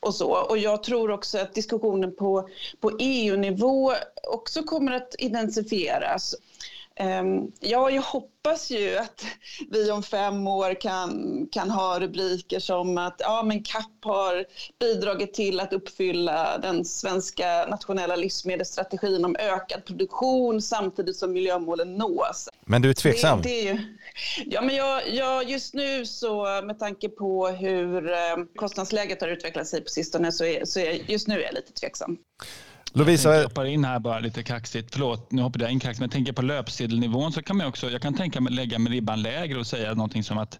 och, 0.00 0.14
så. 0.14 0.30
och 0.30 0.58
jag 0.58 0.82
tror 0.82 1.10
också 1.10 1.38
att 1.38 1.54
diskussionen 1.54 2.16
på, 2.16 2.48
på 2.80 2.90
EU-nivå 2.98 3.92
också 4.22 4.62
kommer 4.62 4.92
att 4.92 5.14
intensifieras. 5.14 6.34
Ehm, 7.02 7.52
ja, 7.60 7.90
jag 7.90 8.02
hoppas 8.02 8.70
ju 8.70 8.96
att 8.96 9.24
vi 9.70 9.90
om 9.90 10.02
fem 10.02 10.46
år 10.46 10.80
kan, 10.80 11.46
kan 11.52 11.70
ha 11.70 12.00
rubriker 12.00 12.60
som 12.60 12.98
att 12.98 13.16
ja, 13.18 13.42
men 13.42 13.62
CAP 13.62 14.04
har 14.04 14.44
bidragit 14.80 15.34
till 15.34 15.60
att 15.60 15.72
uppfylla 15.72 16.58
den 16.58 16.84
svenska 16.84 17.66
nationella 17.70 18.16
livsmedelsstrategin 18.16 19.24
om 19.24 19.36
ökad 19.38 19.84
produktion 19.84 20.62
samtidigt 20.62 21.16
som 21.16 21.32
miljömålen 21.32 21.94
nås. 21.94 22.48
Men 22.64 22.82
du 22.82 22.90
är 22.90 22.94
tveksam? 22.94 23.42
Det, 23.42 23.48
det 23.48 23.68
är 23.68 23.72
ju, 23.72 23.78
ja, 24.46 24.62
men 24.62 24.76
jag, 24.76 25.14
jag, 25.14 25.50
just 25.50 25.74
nu 25.74 26.06
så 26.06 26.62
med 26.64 26.78
tanke 26.78 27.08
på 27.08 27.48
hur 27.48 28.12
eh, 28.12 28.16
kostnadsläget 28.56 29.20
har 29.20 29.28
utvecklat 29.28 29.66
sig 29.66 29.80
på 29.80 29.88
sistone 29.88 30.32
så 30.32 30.44
är, 30.44 30.64
så 30.64 30.80
är 30.80 31.10
just 31.10 31.28
nu 31.28 31.40
är 31.40 31.44
jag 31.44 31.54
lite 31.54 31.72
tveksam. 31.72 32.18
Lovisa... 32.94 33.34
Jag 33.34 33.42
hoppar 33.42 33.64
in 33.64 33.84
här 33.84 33.98
bara 33.98 34.18
lite 34.18 34.42
kaxigt. 34.42 34.88
Förlåt, 34.92 35.32
nu 35.32 35.42
hoppade 35.42 35.64
jag 35.64 35.72
in 35.72 35.80
kaxigt. 35.80 36.00
Men 36.00 36.06
jag 36.06 36.12
tänker 36.12 36.32
på 36.32 36.42
löpsedelnivån 36.42 37.32
så 37.32 37.42
kan 37.42 37.56
man 37.56 37.66
också, 37.66 37.90
jag 37.90 38.02
kan 38.02 38.14
tänka 38.14 38.40
mig 38.40 38.52
lägga 38.52 38.78
med 38.78 38.92
ribban 38.92 39.22
lägre 39.22 39.58
och 39.58 39.66
säga 39.66 39.94
någonting 39.94 40.24
som 40.24 40.38
att 40.38 40.58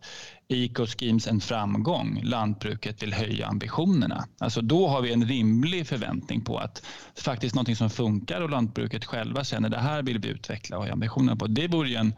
Eco-schemes 0.49 1.29
en 1.29 1.41
framgång. 1.41 2.21
Lantbruket 2.25 3.03
vill 3.03 3.15
höja 3.15 3.47
ambitionerna. 3.47 4.25
Alltså 4.39 4.61
då 4.61 4.89
har 4.89 5.03
vi 5.03 5.13
en 5.13 5.25
rimlig 5.25 5.87
förväntning 5.87 6.45
på 6.45 6.59
att 6.59 6.87
faktiskt 7.15 7.55
någonting 7.55 7.77
som 7.77 7.91
funkar 7.91 8.41
och 8.41 8.51
lantbruket 8.51 9.05
själva 9.05 9.45
känner 9.45 9.69
det 9.69 9.79
här 9.79 10.03
vill 10.03 10.19
vi 10.19 10.29
utveckla 10.29 10.77
och 10.77 10.83
höja 10.83 10.93
ambitionerna 10.93 11.37
på. 11.37 11.47
Det 11.47 11.69
vore 11.69 11.89
ju 11.89 11.95
en, 11.95 12.15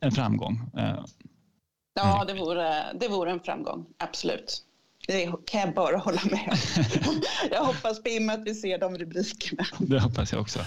en 0.00 0.12
framgång. 0.12 0.70
Ja, 1.94 2.24
det 2.24 2.34
vore, 2.34 2.92
det 3.00 3.08
vore 3.08 3.30
en 3.30 3.40
framgång, 3.40 3.86
absolut. 3.98 4.64
Det 5.08 5.32
kan 5.46 5.60
jag 5.60 5.74
bara 5.74 5.96
hålla 5.96 6.20
med 6.24 6.48
om. 6.50 7.22
Jag 7.50 7.64
hoppas 7.64 8.02
Pim 8.02 8.30
att 8.30 8.42
vi 8.44 8.54
ser 8.54 8.78
de 8.78 8.98
rubrikerna. 8.98 9.66
Det 9.78 10.00
hoppas 10.00 10.32
jag 10.32 10.40
också. 10.40 10.58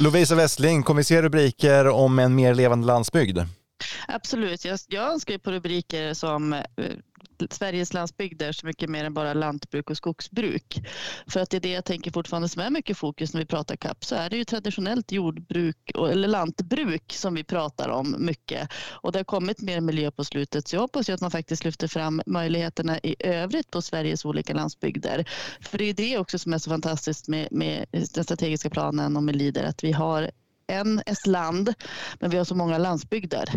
Lovisa 0.00 0.34
Westling, 0.34 0.82
kommer 0.82 1.00
vi 1.00 1.04
se 1.04 1.22
rubriker 1.22 1.88
om 1.88 2.18
en 2.18 2.34
mer 2.34 2.54
levande 2.54 2.86
landsbygd? 2.86 3.38
Absolut. 4.08 4.64
Jag, 4.64 4.78
jag 4.88 5.12
önskar 5.12 5.38
på 5.38 5.50
rubriker 5.50 6.14
som 6.14 6.62
Sveriges 7.48 7.80
Sveriges 7.80 7.94
landsbygder 7.94 8.52
så 8.52 8.66
mycket 8.66 8.90
mer 8.90 9.04
än 9.04 9.14
bara 9.14 9.34
lantbruk 9.34 9.90
och 9.90 9.96
skogsbruk. 9.96 10.82
För 11.26 11.40
att 11.40 11.50
det 11.50 11.56
är 11.56 11.60
det 11.60 11.72
jag 11.72 11.84
tänker 11.84 12.10
fortfarande 12.10 12.48
som 12.48 12.62
är 12.62 12.70
mycket 12.70 12.98
fokus 12.98 13.32
när 13.34 13.40
vi 13.40 13.46
pratar 13.46 13.76
CAP 13.76 14.04
så 14.04 14.14
är 14.14 14.30
det 14.30 14.36
ju 14.36 14.44
traditionellt 14.44 15.12
jordbruk 15.12 15.76
eller 15.94 16.28
lantbruk 16.28 17.12
som 17.12 17.34
vi 17.34 17.44
pratar 17.44 17.88
om 17.88 18.16
mycket. 18.18 18.68
Och 19.02 19.12
det 19.12 19.18
har 19.18 19.24
kommit 19.24 19.62
mer 19.62 19.80
miljö 19.80 20.10
på 20.10 20.24
slutet 20.24 20.68
så 20.68 20.76
jag 20.76 20.80
hoppas 20.80 21.08
ju 21.08 21.12
att 21.12 21.20
man 21.20 21.30
faktiskt 21.30 21.64
lyfter 21.64 21.88
fram 21.88 22.22
möjligheterna 22.26 22.98
i 22.98 23.16
övrigt 23.18 23.70
på 23.70 23.82
Sveriges 23.82 24.24
olika 24.24 24.54
landsbygder. 24.54 25.24
För 25.60 25.78
det 25.78 25.84
är 25.84 25.94
det 25.94 26.18
också 26.18 26.38
som 26.38 26.52
är 26.52 26.58
så 26.58 26.70
fantastiskt 26.70 27.28
med, 27.28 27.48
med 27.50 27.86
den 27.92 28.24
strategiska 28.24 28.70
planen 28.70 29.16
och 29.16 29.22
med 29.22 29.36
LIDER 29.36 29.64
att 29.64 29.84
vi 29.84 29.92
har 29.92 30.30
en, 30.66 31.02
ett 31.06 31.26
land 31.26 31.74
men 32.20 32.30
vi 32.30 32.36
har 32.36 32.44
så 32.44 32.54
många 32.54 32.78
landsbygder. 32.78 33.48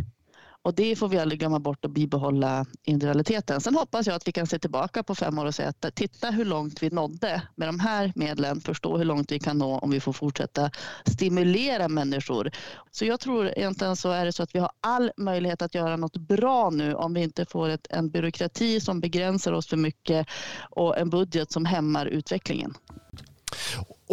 Och 0.63 0.73
det 0.73 0.95
får 0.95 1.09
vi 1.09 1.19
aldrig 1.19 1.39
glömma 1.39 1.59
bort 1.59 1.85
och 1.85 1.91
bibehålla 1.91 2.65
individualiteten. 2.83 3.61
Sen 3.61 3.75
hoppas 3.75 4.07
jag 4.07 4.15
att 4.15 4.27
vi 4.27 4.31
kan 4.31 4.47
se 4.47 4.59
tillbaka 4.59 5.03
på 5.03 5.15
fem 5.15 5.39
år 5.39 5.45
och 5.45 5.55
säga 5.55 5.69
att 5.69 5.95
titta 5.95 6.31
hur 6.31 6.45
långt 6.45 6.83
vi 6.83 6.89
nådde 6.89 7.41
med 7.55 7.67
de 7.67 7.79
här 7.79 8.13
medlen, 8.15 8.61
förstå 8.61 8.97
hur 8.97 9.05
långt 9.05 9.31
vi 9.31 9.39
kan 9.39 9.57
nå 9.57 9.79
om 9.79 9.91
vi 9.91 9.99
får 9.99 10.13
fortsätta 10.13 10.71
stimulera 11.05 11.87
människor. 11.87 12.51
Så 12.91 13.05
jag 13.05 13.19
tror 13.19 13.47
egentligen 13.47 13.95
så 13.95 14.11
är 14.11 14.25
det 14.25 14.31
så 14.31 14.43
att 14.43 14.55
vi 14.55 14.59
har 14.59 14.71
all 14.81 15.11
möjlighet 15.17 15.61
att 15.61 15.75
göra 15.75 15.97
något 15.97 16.17
bra 16.17 16.69
nu 16.69 16.93
om 16.93 17.13
vi 17.13 17.21
inte 17.21 17.45
får 17.45 17.69
ett, 17.69 17.87
en 17.89 18.09
byråkrati 18.09 18.79
som 18.79 18.99
begränsar 18.99 19.51
oss 19.51 19.67
för 19.67 19.77
mycket 19.77 20.27
och 20.69 20.97
en 20.97 21.09
budget 21.09 21.51
som 21.51 21.65
hämmar 21.65 22.05
utvecklingen. 22.05 22.73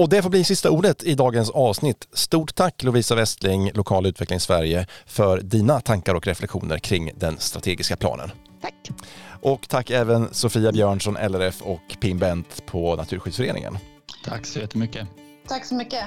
Och 0.01 0.09
det 0.09 0.23
får 0.23 0.31
bli 0.31 0.45
sista 0.45 0.71
ordet 0.71 1.03
i 1.03 1.15
dagens 1.15 1.51
avsnitt. 1.51 2.09
Stort 2.13 2.55
tack 2.55 2.83
Lovisa 2.83 3.15
Westling, 3.15 3.71
Lokal 3.75 4.07
utveckling 4.07 4.41
Sverige, 4.41 4.87
för 5.07 5.41
dina 5.41 5.81
tankar 5.81 6.15
och 6.15 6.27
reflektioner 6.27 6.79
kring 6.79 7.11
den 7.17 7.39
strategiska 7.39 7.97
planen. 7.97 8.31
Tack. 8.63 8.75
Och 9.41 9.69
tack 9.69 9.91
även 9.91 10.35
Sofia 10.35 10.73
Björnsson, 10.73 11.17
LRF 11.17 11.63
och 11.63 11.97
Pim 12.01 12.19
Bent 12.19 12.67
på 12.67 12.97
Naturskyddsföreningen. 12.97 13.79
Tack 14.25 14.47
så 14.47 14.59
jättemycket. 14.59 15.07
Tack 15.49 15.65
så 15.65 15.75
mycket. 15.75 16.05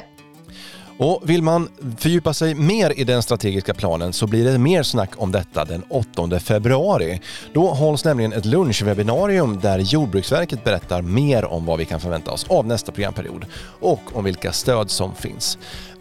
Och 0.97 1.21
vill 1.25 1.41
man 1.41 1.69
fördjupa 1.97 2.33
sig 2.33 2.55
mer 2.55 2.99
i 2.99 3.03
den 3.03 3.23
strategiska 3.23 3.73
planen 3.73 4.13
så 4.13 4.27
blir 4.27 4.45
det 4.45 4.57
mer 4.57 4.83
snack 4.83 5.09
om 5.17 5.31
detta 5.31 5.65
den 5.65 5.83
8 5.89 6.39
februari. 6.39 7.21
Då 7.53 7.67
hålls 7.67 8.05
nämligen 8.05 8.33
ett 8.33 8.45
lunchwebbinarium 8.45 9.59
där 9.59 9.79
Jordbruksverket 9.79 10.63
berättar 10.63 11.01
mer 11.01 11.45
om 11.45 11.65
vad 11.65 11.77
vi 11.77 11.85
kan 11.85 11.99
förvänta 11.99 12.31
oss 12.31 12.45
av 12.49 12.67
nästa 12.67 12.91
programperiod 12.91 13.45
och 13.79 14.01
om 14.13 14.23
vilka 14.23 14.51
stöd 14.51 14.89
som 14.89 15.15
finns. 15.15 15.57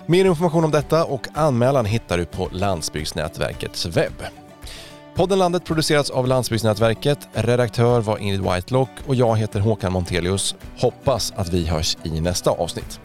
Mer 0.07 0.25
information 0.25 0.65
om 0.65 0.71
detta 0.71 1.05
och 1.05 1.29
anmälan 1.35 1.85
hittar 1.85 2.19
du 2.19 2.25
på 2.25 2.49
Landsbygdsnätverkets 2.53 3.87
webb. 3.87 4.23
Podden 5.15 5.39
Landet 5.39 5.65
produceras 5.65 6.11
av 6.11 6.27
Landsbygdsnätverket. 6.27 7.29
Redaktör 7.33 8.01
var 8.01 8.19
Ingrid 8.19 8.43
Whitelock 8.43 8.91
och 9.07 9.15
jag 9.15 9.37
heter 9.37 9.61
Håkan 9.61 9.93
Montelius. 9.93 10.55
Hoppas 10.79 11.33
att 11.37 11.49
vi 11.49 11.67
hörs 11.67 11.97
i 12.03 12.21
nästa 12.21 12.51
avsnitt. 12.51 13.01